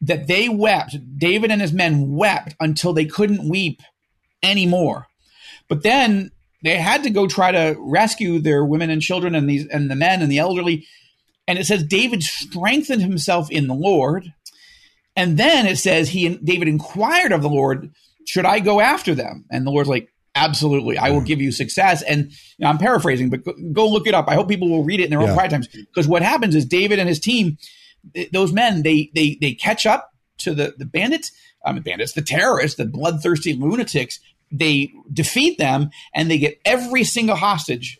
that 0.00 0.26
they 0.26 0.48
wept, 0.48 0.96
David 1.16 1.50
and 1.50 1.62
his 1.62 1.72
men 1.72 2.14
wept 2.14 2.54
until 2.60 2.92
they 2.92 3.06
couldn't 3.06 3.48
weep 3.48 3.80
anymore. 4.42 5.06
But 5.68 5.82
then 5.82 6.30
they 6.62 6.76
had 6.76 7.02
to 7.04 7.10
go 7.10 7.26
try 7.26 7.52
to 7.52 7.76
rescue 7.78 8.38
their 8.38 8.64
women 8.64 8.90
and 8.90 9.00
children 9.00 9.34
and 9.34 9.48
these 9.48 9.66
and 9.68 9.90
the 9.90 9.96
men 9.96 10.22
and 10.22 10.30
the 10.30 10.38
elderly 10.38 10.86
and 11.46 11.58
it 11.58 11.66
says 11.66 11.84
David 11.84 12.22
strengthened 12.22 13.02
himself 13.02 13.50
in 13.50 13.66
the 13.66 13.74
Lord. 13.74 14.32
And 15.16 15.38
then 15.38 15.66
it 15.66 15.76
says 15.76 16.08
he 16.08 16.36
David 16.36 16.68
inquired 16.68 17.32
of 17.32 17.42
the 17.42 17.48
Lord, 17.48 17.92
should 18.26 18.46
I 18.46 18.60
go 18.60 18.80
after 18.80 19.14
them? 19.14 19.44
And 19.50 19.66
the 19.66 19.70
Lord's 19.70 19.88
like, 19.88 20.08
absolutely, 20.34 20.98
I 20.98 21.10
will 21.10 21.20
give 21.20 21.40
you 21.40 21.52
success. 21.52 22.02
And 22.02 22.30
you 22.30 22.64
know, 22.64 22.68
I'm 22.68 22.78
paraphrasing, 22.78 23.30
but 23.30 23.44
go, 23.44 23.54
go, 23.72 23.88
look 23.88 24.06
it 24.06 24.14
up. 24.14 24.28
I 24.28 24.34
hope 24.34 24.48
people 24.48 24.68
will 24.68 24.84
read 24.84 25.00
it 25.00 25.04
in 25.04 25.10
their 25.10 25.20
yeah. 25.20 25.28
own 25.28 25.34
quiet 25.34 25.50
times. 25.50 25.68
Because 25.68 26.08
what 26.08 26.22
happens 26.22 26.54
is 26.54 26.64
David 26.64 26.98
and 26.98 27.08
his 27.08 27.20
team, 27.20 27.58
those 28.32 28.52
men, 28.52 28.82
they 28.82 29.10
they 29.14 29.38
they 29.40 29.54
catch 29.54 29.86
up 29.86 30.12
to 30.38 30.54
the 30.54 30.74
the 30.76 30.86
bandits, 30.86 31.32
i 31.64 31.70
um, 31.70 31.80
bandits, 31.80 32.12
the 32.12 32.22
terrorists, 32.22 32.76
the 32.76 32.86
bloodthirsty 32.86 33.54
lunatics. 33.54 34.20
They 34.50 34.92
defeat 35.12 35.58
them, 35.58 35.90
and 36.14 36.30
they 36.30 36.38
get 36.38 36.60
every 36.64 37.04
single 37.04 37.36
hostage 37.36 37.98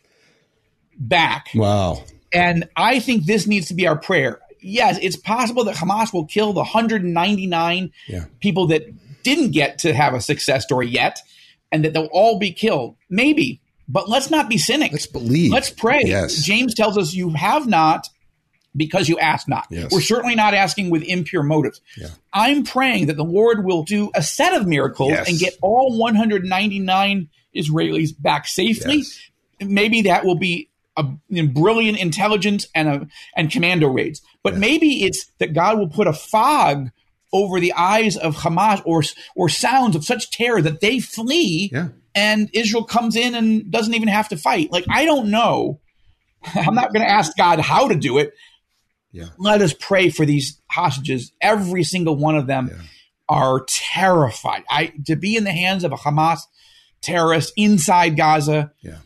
back. 0.97 1.49
Wow. 1.55 2.05
And 2.33 2.69
I 2.77 3.01
think 3.01 3.25
this 3.25 3.47
needs 3.47 3.69
to 3.69 3.75
be 3.75 3.87
our 3.87 3.97
prayer. 3.97 4.41
Yes, 4.61 4.99
it's 5.01 5.17
possible 5.17 5.65
that 5.65 5.77
Hamas 5.77 6.13
will 6.13 6.27
kill 6.27 6.53
the 6.53 6.61
199 6.61 7.93
yeah. 8.07 8.25
people 8.41 8.69
that 8.69 8.83
didn't 9.23 9.51
get 9.51 9.79
to 9.79 9.93
have 9.93 10.15
a 10.15 10.21
success 10.21 10.65
story 10.65 10.89
yet 10.89 11.21
and 11.75 11.85
that 11.85 11.93
they'll 11.93 12.09
all 12.13 12.39
be 12.39 12.53
killed. 12.53 12.95
Maybe, 13.11 13.61
but 13.89 14.09
let's 14.09 14.31
not 14.31 14.49
be 14.49 14.59
cynics. 14.59 14.93
Let's 14.93 15.07
believe. 15.09 15.51
Let's 15.51 15.71
pray. 15.71 16.03
Yes. 16.05 16.45
James 16.45 16.73
tells 16.73 16.97
us 16.97 17.13
you 17.13 17.31
have 17.31 17.67
not 17.67 18.09
because 18.77 19.09
you 19.09 19.19
ask 19.19 19.49
not. 19.49 19.67
Yes. 19.71 19.93
We're 19.93 20.01
certainly 20.01 20.37
not 20.37 20.55
asking 20.55 20.91
with 20.91 21.03
impure 21.03 21.43
motives. 21.43 21.81
Yeah. 21.97 22.11
I'm 22.33 22.63
praying 22.63 23.07
that 23.07 23.17
the 23.17 23.25
Lord 23.25 23.65
will 23.65 23.83
do 23.83 24.13
a 24.15 24.23
set 24.23 24.55
of 24.55 24.69
miracles 24.69 25.11
yes. 25.11 25.29
and 25.29 25.37
get 25.37 25.59
all 25.63 25.99
199 25.99 27.29
Israelis 27.57 28.11
back 28.17 28.47
safely. 28.47 28.99
Yes. 28.99 29.31
Maybe 29.61 30.03
that 30.03 30.25
will 30.25 30.37
be 30.37 30.71
a 30.97 31.03
brilliant 31.43 31.99
intelligence 31.99 32.69
and 32.73 32.89
a 32.89 33.09
and 33.35 33.51
commando 33.51 33.89
raids. 33.89 34.23
But 34.45 34.59
maybe 34.59 35.03
it's 35.03 35.27
that 35.39 35.53
God 35.53 35.77
will 35.77 35.89
put 35.89 36.07
a 36.07 36.13
fog 36.13 36.91
over 37.35 37.59
the 37.59 37.73
eyes 37.75 38.17
of 38.17 38.37
Hamas 38.37 38.81
or 38.87 39.03
or 39.35 39.49
sounds 39.51 39.97
of 39.97 40.05
such 40.05 40.31
terror 40.31 40.63
that 40.63 40.81
they 40.81 41.01
flee 41.01 41.69
yeah. 41.73 41.89
and 42.15 42.49
Israel 42.55 42.85
comes 42.85 43.17
in 43.17 43.35
and 43.35 43.71
doesn't 43.71 43.93
even 43.93 44.09
have 44.09 44.29
to 44.29 44.37
fight. 44.39 44.71
Like 44.71 44.87
I 44.89 45.05
don't 45.05 45.31
know. 45.31 45.81
I'm 46.55 46.75
not 46.75 46.93
going 46.95 47.05
to 47.05 47.13
ask 47.13 47.37
God 47.37 47.59
how 47.59 47.89
to 47.89 47.97
do 47.97 48.19
it. 48.19 48.33
Yeah. 49.11 49.29
Let 49.37 49.63
us 49.63 49.75
pray 49.79 50.11
for 50.11 50.25
these 50.25 50.61
hostages. 50.71 51.33
Every 51.41 51.85
single 51.85 52.17
one 52.17 52.37
of 52.37 52.47
them 52.47 52.69
yeah. 52.71 52.83
are 53.29 53.65
terrified. 53.67 54.63
I 54.71 54.93
to 55.07 55.17
be 55.17 55.37
in 55.37 55.45
the 55.45 55.53
hands 55.53 55.83
of 55.83 55.93
a 55.93 55.97
Hamas 55.97 56.41
terrorist 57.03 57.53
inside 57.57 58.17
Gaza. 58.17 58.73
Yeah 58.81 58.99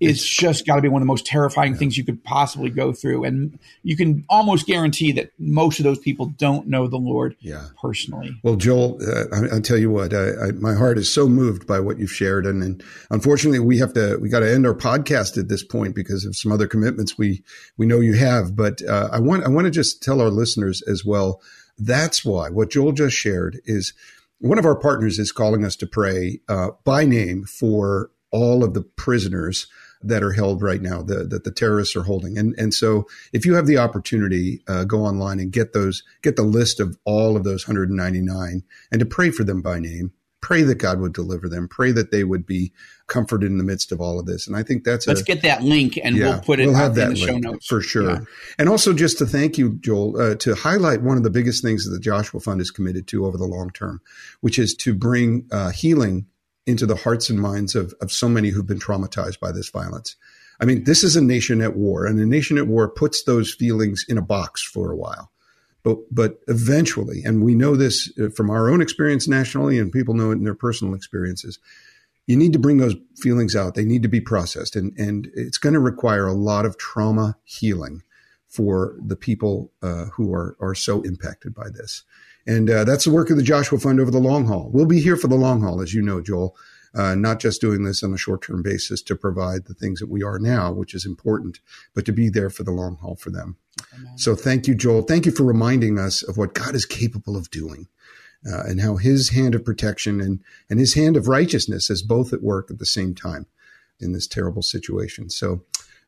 it's 0.00 0.26
just 0.26 0.66
got 0.66 0.76
to 0.76 0.82
be 0.82 0.88
one 0.88 1.02
of 1.02 1.06
the 1.06 1.10
most 1.10 1.26
terrifying 1.26 1.72
yeah. 1.72 1.78
things 1.78 1.98
you 1.98 2.04
could 2.04 2.24
possibly 2.24 2.70
go 2.70 2.90
through. 2.90 3.24
And 3.24 3.58
you 3.82 3.96
can 3.96 4.24
almost 4.30 4.66
guarantee 4.66 5.12
that 5.12 5.30
most 5.38 5.78
of 5.78 5.84
those 5.84 5.98
people 5.98 6.26
don't 6.38 6.66
know 6.68 6.88
the 6.88 6.96
Lord 6.96 7.36
yeah. 7.40 7.66
personally. 7.80 8.34
Well, 8.42 8.56
Joel, 8.56 8.98
uh, 9.06 9.24
I, 9.30 9.54
will 9.54 9.60
tell 9.60 9.76
you 9.76 9.90
what, 9.90 10.14
I, 10.14 10.30
I, 10.30 10.50
my 10.52 10.74
heart 10.74 10.96
is 10.96 11.12
so 11.12 11.28
moved 11.28 11.66
by 11.66 11.80
what 11.80 11.98
you've 11.98 12.10
shared. 12.12 12.46
And, 12.46 12.62
and 12.62 12.82
unfortunately, 13.10 13.58
we 13.58 13.76
have 13.78 13.92
to, 13.92 14.16
we 14.16 14.30
got 14.30 14.40
to 14.40 14.50
end 14.50 14.66
our 14.66 14.74
podcast 14.74 15.36
at 15.36 15.48
this 15.48 15.62
point 15.62 15.94
because 15.94 16.24
of 16.24 16.34
some 16.34 16.50
other 16.50 16.66
commitments 16.66 17.18
we, 17.18 17.42
we 17.76 17.84
know 17.84 18.00
you 18.00 18.14
have. 18.14 18.56
But 18.56 18.80
uh, 18.88 19.10
I 19.12 19.20
want, 19.20 19.44
I 19.44 19.50
want 19.50 19.66
to 19.66 19.70
just 19.70 20.02
tell 20.02 20.22
our 20.22 20.30
listeners 20.30 20.82
as 20.82 21.04
well. 21.04 21.42
That's 21.76 22.24
why 22.24 22.48
what 22.48 22.70
Joel 22.70 22.92
just 22.92 23.16
shared 23.16 23.60
is 23.66 23.92
one 24.38 24.58
of 24.58 24.64
our 24.64 24.76
partners 24.76 25.18
is 25.18 25.30
calling 25.30 25.62
us 25.62 25.76
to 25.76 25.86
pray 25.86 26.40
uh, 26.48 26.70
by 26.84 27.04
name 27.04 27.44
for 27.44 28.10
all 28.30 28.64
of 28.64 28.72
the 28.72 28.80
prisoners 28.82 29.66
that 30.02 30.22
are 30.22 30.32
held 30.32 30.62
right 30.62 30.80
now 30.80 31.02
the, 31.02 31.24
that 31.24 31.44
the 31.44 31.50
terrorists 31.50 31.94
are 31.96 32.02
holding. 32.02 32.38
And 32.38 32.54
and 32.58 32.72
so 32.72 33.06
if 33.32 33.44
you 33.44 33.54
have 33.54 33.66
the 33.66 33.78
opportunity, 33.78 34.62
uh, 34.66 34.84
go 34.84 35.04
online 35.04 35.40
and 35.40 35.52
get 35.52 35.72
those 35.72 36.02
get 36.22 36.36
the 36.36 36.42
list 36.42 36.80
of 36.80 36.98
all 37.04 37.36
of 37.36 37.44
those 37.44 37.66
199 37.66 38.62
and 38.90 39.00
to 39.00 39.06
pray 39.06 39.30
for 39.30 39.44
them 39.44 39.62
by 39.62 39.78
name. 39.78 40.12
Pray 40.40 40.62
that 40.62 40.76
God 40.76 41.00
would 41.00 41.12
deliver 41.12 41.50
them. 41.50 41.68
Pray 41.68 41.92
that 41.92 42.10
they 42.10 42.24
would 42.24 42.46
be 42.46 42.72
comforted 43.08 43.50
in 43.50 43.58
the 43.58 43.64
midst 43.64 43.92
of 43.92 44.00
all 44.00 44.18
of 44.18 44.24
this. 44.24 44.46
And 44.46 44.56
I 44.56 44.62
think 44.62 44.84
that's 44.84 45.06
let's 45.06 45.20
a, 45.20 45.24
get 45.24 45.42
that 45.42 45.62
link 45.62 45.98
and 46.02 46.16
yeah, 46.16 46.30
we'll 46.30 46.40
put 46.40 46.60
it 46.60 46.66
we'll 46.66 46.76
have 46.76 46.94
that 46.94 47.08
in 47.08 47.14
the 47.14 47.20
show 47.20 47.36
notes 47.36 47.66
for 47.66 47.82
sure. 47.82 48.10
Yeah. 48.10 48.18
And 48.58 48.66
also 48.66 48.94
just 48.94 49.18
to 49.18 49.26
thank 49.26 49.58
you, 49.58 49.74
Joel, 49.80 50.18
uh, 50.18 50.34
to 50.36 50.54
highlight 50.54 51.02
one 51.02 51.18
of 51.18 51.24
the 51.24 51.30
biggest 51.30 51.62
things 51.62 51.84
that 51.84 51.90
the 51.90 52.00
Joshua 52.00 52.40
Fund 52.40 52.62
is 52.62 52.70
committed 52.70 53.06
to 53.08 53.26
over 53.26 53.36
the 53.36 53.44
long 53.44 53.68
term, 53.68 54.00
which 54.40 54.58
is 54.58 54.74
to 54.76 54.94
bring 54.94 55.46
uh, 55.52 55.72
healing 55.72 56.24
into 56.70 56.86
the 56.86 56.96
hearts 56.96 57.28
and 57.28 57.38
minds 57.38 57.74
of, 57.74 57.92
of 58.00 58.10
so 58.10 58.28
many 58.28 58.48
who've 58.48 58.66
been 58.66 58.78
traumatized 58.78 59.40
by 59.40 59.52
this 59.52 59.68
violence. 59.68 60.16
I 60.60 60.64
mean, 60.64 60.84
this 60.84 61.02
is 61.02 61.16
a 61.16 61.22
nation 61.22 61.60
at 61.60 61.76
war, 61.76 62.06
and 62.06 62.18
a 62.20 62.26
nation 62.26 62.58
at 62.58 62.66
war 62.66 62.88
puts 62.88 63.24
those 63.24 63.52
feelings 63.52 64.04
in 64.08 64.18
a 64.18 64.22
box 64.22 64.62
for 64.62 64.90
a 64.90 64.96
while. 64.96 65.30
But, 65.82 65.98
but 66.10 66.40
eventually, 66.46 67.22
and 67.24 67.42
we 67.42 67.54
know 67.54 67.74
this 67.74 68.12
uh, 68.18 68.28
from 68.28 68.50
our 68.50 68.68
own 68.68 68.82
experience 68.82 69.26
nationally, 69.26 69.78
and 69.78 69.90
people 69.90 70.14
know 70.14 70.30
it 70.30 70.34
in 70.34 70.44
their 70.44 70.54
personal 70.54 70.94
experiences, 70.94 71.58
you 72.26 72.36
need 72.36 72.52
to 72.52 72.58
bring 72.58 72.76
those 72.76 72.96
feelings 73.16 73.56
out. 73.56 73.74
They 73.74 73.86
need 73.86 74.02
to 74.02 74.08
be 74.08 74.20
processed, 74.20 74.76
and, 74.76 74.96
and 74.98 75.30
it's 75.34 75.58
going 75.58 75.72
to 75.72 75.80
require 75.80 76.26
a 76.26 76.34
lot 76.34 76.66
of 76.66 76.76
trauma 76.76 77.36
healing 77.44 78.02
for 78.46 78.96
the 79.00 79.16
people 79.16 79.72
uh, 79.80 80.06
who 80.06 80.34
are, 80.34 80.56
are 80.60 80.74
so 80.74 81.00
impacted 81.02 81.54
by 81.54 81.70
this. 81.70 82.04
And 82.50 82.68
uh, 82.68 82.82
that's 82.82 83.04
the 83.04 83.12
work 83.12 83.30
of 83.30 83.36
the 83.36 83.44
Joshua 83.44 83.78
Fund 83.78 84.00
over 84.00 84.10
the 84.10 84.18
long 84.18 84.46
haul. 84.46 84.70
We'll 84.72 84.84
be 84.84 85.00
here 85.00 85.16
for 85.16 85.28
the 85.28 85.36
long 85.36 85.62
haul, 85.62 85.80
as 85.80 85.94
you 85.94 86.02
know, 86.02 86.20
Joel, 86.20 86.56
uh, 86.96 87.14
not 87.14 87.38
just 87.38 87.60
doing 87.60 87.84
this 87.84 88.02
on 88.02 88.12
a 88.12 88.18
short 88.18 88.42
term 88.42 88.60
basis 88.60 89.02
to 89.02 89.14
provide 89.14 89.66
the 89.66 89.74
things 89.74 90.00
that 90.00 90.08
we 90.10 90.24
are 90.24 90.40
now, 90.40 90.72
which 90.72 90.92
is 90.92 91.06
important, 91.06 91.60
but 91.94 92.04
to 92.06 92.12
be 92.12 92.28
there 92.28 92.50
for 92.50 92.64
the 92.64 92.72
long 92.72 92.96
haul 92.96 93.14
for 93.14 93.30
them. 93.30 93.56
So 94.16 94.34
thank 94.34 94.66
you, 94.66 94.74
Joel. 94.74 95.02
Thank 95.02 95.26
you 95.26 95.32
for 95.32 95.44
reminding 95.44 95.96
us 95.96 96.24
of 96.24 96.36
what 96.36 96.54
God 96.54 96.74
is 96.74 96.84
capable 96.84 97.36
of 97.36 97.52
doing. 97.52 97.86
Uh, 98.44 98.62
and 98.62 98.80
how 98.80 98.96
his 98.96 99.28
hand 99.28 99.54
of 99.54 99.62
protection 99.62 100.18
and, 100.18 100.40
and 100.70 100.80
his 100.80 100.94
hand 100.94 101.14
of 101.14 101.28
righteousness 101.28 101.90
is 101.90 102.02
both 102.02 102.32
at 102.32 102.42
work 102.42 102.70
at 102.70 102.78
the 102.78 102.86
same 102.86 103.14
time 103.14 103.44
in 104.00 104.12
this 104.12 104.26
terrible 104.26 104.62
situation. 104.62 105.28
So 105.28 105.62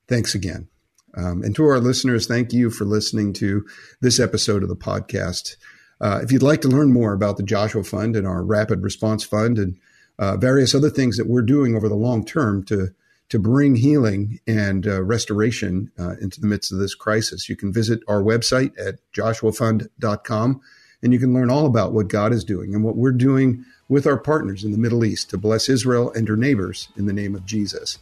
thanks 0.09 0.35
again. 0.35 0.69
Um, 1.15 1.43
and 1.43 1.55
to 1.57 1.67
our 1.67 1.79
listeners, 1.79 2.27
thank 2.27 2.55
you 2.55 2.71
for 2.71 2.87
listening 2.87 3.35
to 3.35 3.67
this 4.01 4.19
episode 4.19 4.63
of 4.63 4.71
the 4.71 4.77
podcast. 4.77 5.57
Uh, 6.03 6.19
if 6.21 6.33
you'd 6.33 6.43
like 6.43 6.61
to 6.61 6.69
learn 6.69 6.93
more 6.93 7.13
about 7.13 7.37
the 7.37 7.43
Joshua 7.45 7.85
Fund 7.85 8.17
and 8.17 8.27
our 8.27 8.43
Rapid 8.43 8.83
Response 8.83 9.23
Fund 9.23 9.57
and 9.57 9.79
uh, 10.19 10.37
various 10.37 10.75
other 10.75 10.91
things 10.91 11.17
that 11.17 11.29
we're 11.29 11.43
doing 11.43 11.77
over 11.77 11.89
the 11.89 11.95
long 11.95 12.25
term 12.25 12.65
to 12.65 12.89
to 13.29 13.39
bring 13.39 13.77
healing 13.77 14.41
and 14.47 14.87
uh, 14.87 15.03
restoration 15.03 15.91
uh, 15.99 16.17
into 16.21 16.39
the 16.39 16.47
midst 16.47 16.71
of 16.71 16.79
this 16.79 16.95
crisis, 16.95 17.49
you 17.49 17.57
can 17.57 17.73
visit 17.73 18.01
our 18.07 18.23
website 18.23 18.79
at 18.79 18.97
joshuafund.com 19.15 20.61
and 21.03 21.13
you 21.15 21.19
can 21.19 21.33
learn 21.33 21.51
all 21.51 21.65
about 21.65 21.95
what 21.95 22.09
God 22.09 22.35
is 22.35 22.45
doing 22.45 22.75
and 22.75 22.85
what 22.85 22.97
we're 22.97 23.11
doing 23.11 23.65
with 23.89 24.07
our 24.07 24.19
partners 24.19 24.65
in 24.65 24.71
the 24.71 24.77
Middle 24.77 25.03
East 25.03 25.31
to 25.31 25.39
bless 25.39 25.71
Israel 25.71 26.13
and 26.13 26.29
her 26.29 26.37
neighbors 26.37 26.89
in 26.95 27.07
the 27.07 27.13
name 27.15 27.35
of 27.35 27.47
Jesus. 27.47 27.99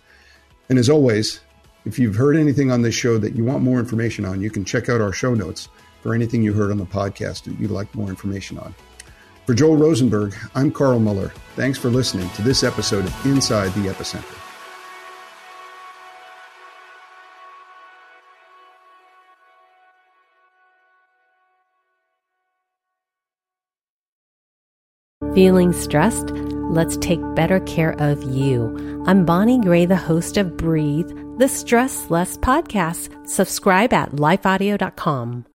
And 0.69 0.81
as 0.81 0.91
always, 0.91 1.39
if 1.85 1.97
you've 1.97 2.17
heard 2.17 2.37
anything 2.37 2.73
on 2.73 2.83
this 2.83 2.97
show 2.97 3.17
that 3.19 3.37
you 3.37 3.45
want 3.45 3.63
more 3.63 3.79
information 3.79 4.25
on, 4.25 4.41
you 4.41 4.51
can 4.51 4.65
check 4.65 4.89
out 4.89 5.01
our 5.01 5.13
show 5.13 5.35
notes 5.35 5.69
for 6.03 6.15
anything 6.15 6.43
you 6.43 6.53
heard 6.53 6.71
on 6.71 6.79
the 6.79 6.85
podcast 6.87 7.45
that 7.45 7.59
you'd 7.59 7.71
like 7.71 7.95
more 7.95 8.09
information 8.09 8.59
on. 8.59 8.75
For 9.47 9.55
Joel 9.55 9.77
Rosenberg, 9.77 10.35
I'm 10.55 10.71
Carl 10.71 11.01
Moeller. 11.01 11.33
Thanks 11.57 11.79
for 11.79 11.91
listening 11.91 12.29
to 12.31 12.43
this 12.43 12.63
episode 12.63 13.05
of 13.05 13.27
Inside 13.27 13.73
the 13.75 13.89
Epicenter. 13.89 14.37
Feeling 25.35 25.73
stressed? 25.73 26.31
Let's 26.31 26.97
take 26.97 27.21
better 27.35 27.61
care 27.61 27.93
of 28.01 28.23
you. 28.25 29.05
I'm 29.07 29.25
Bonnie 29.25 29.61
Gray, 29.61 29.87
the 29.87 29.97
host 29.97 30.37
of 30.37 30.57
Breathe, 30.57 31.09
the 31.39 31.49
Stress 31.49 32.11
Less 32.11 32.37
podcast. 32.37 33.29
Subscribe 33.29 33.93
at 33.93 34.11
lifeaudio.com. 34.11 35.47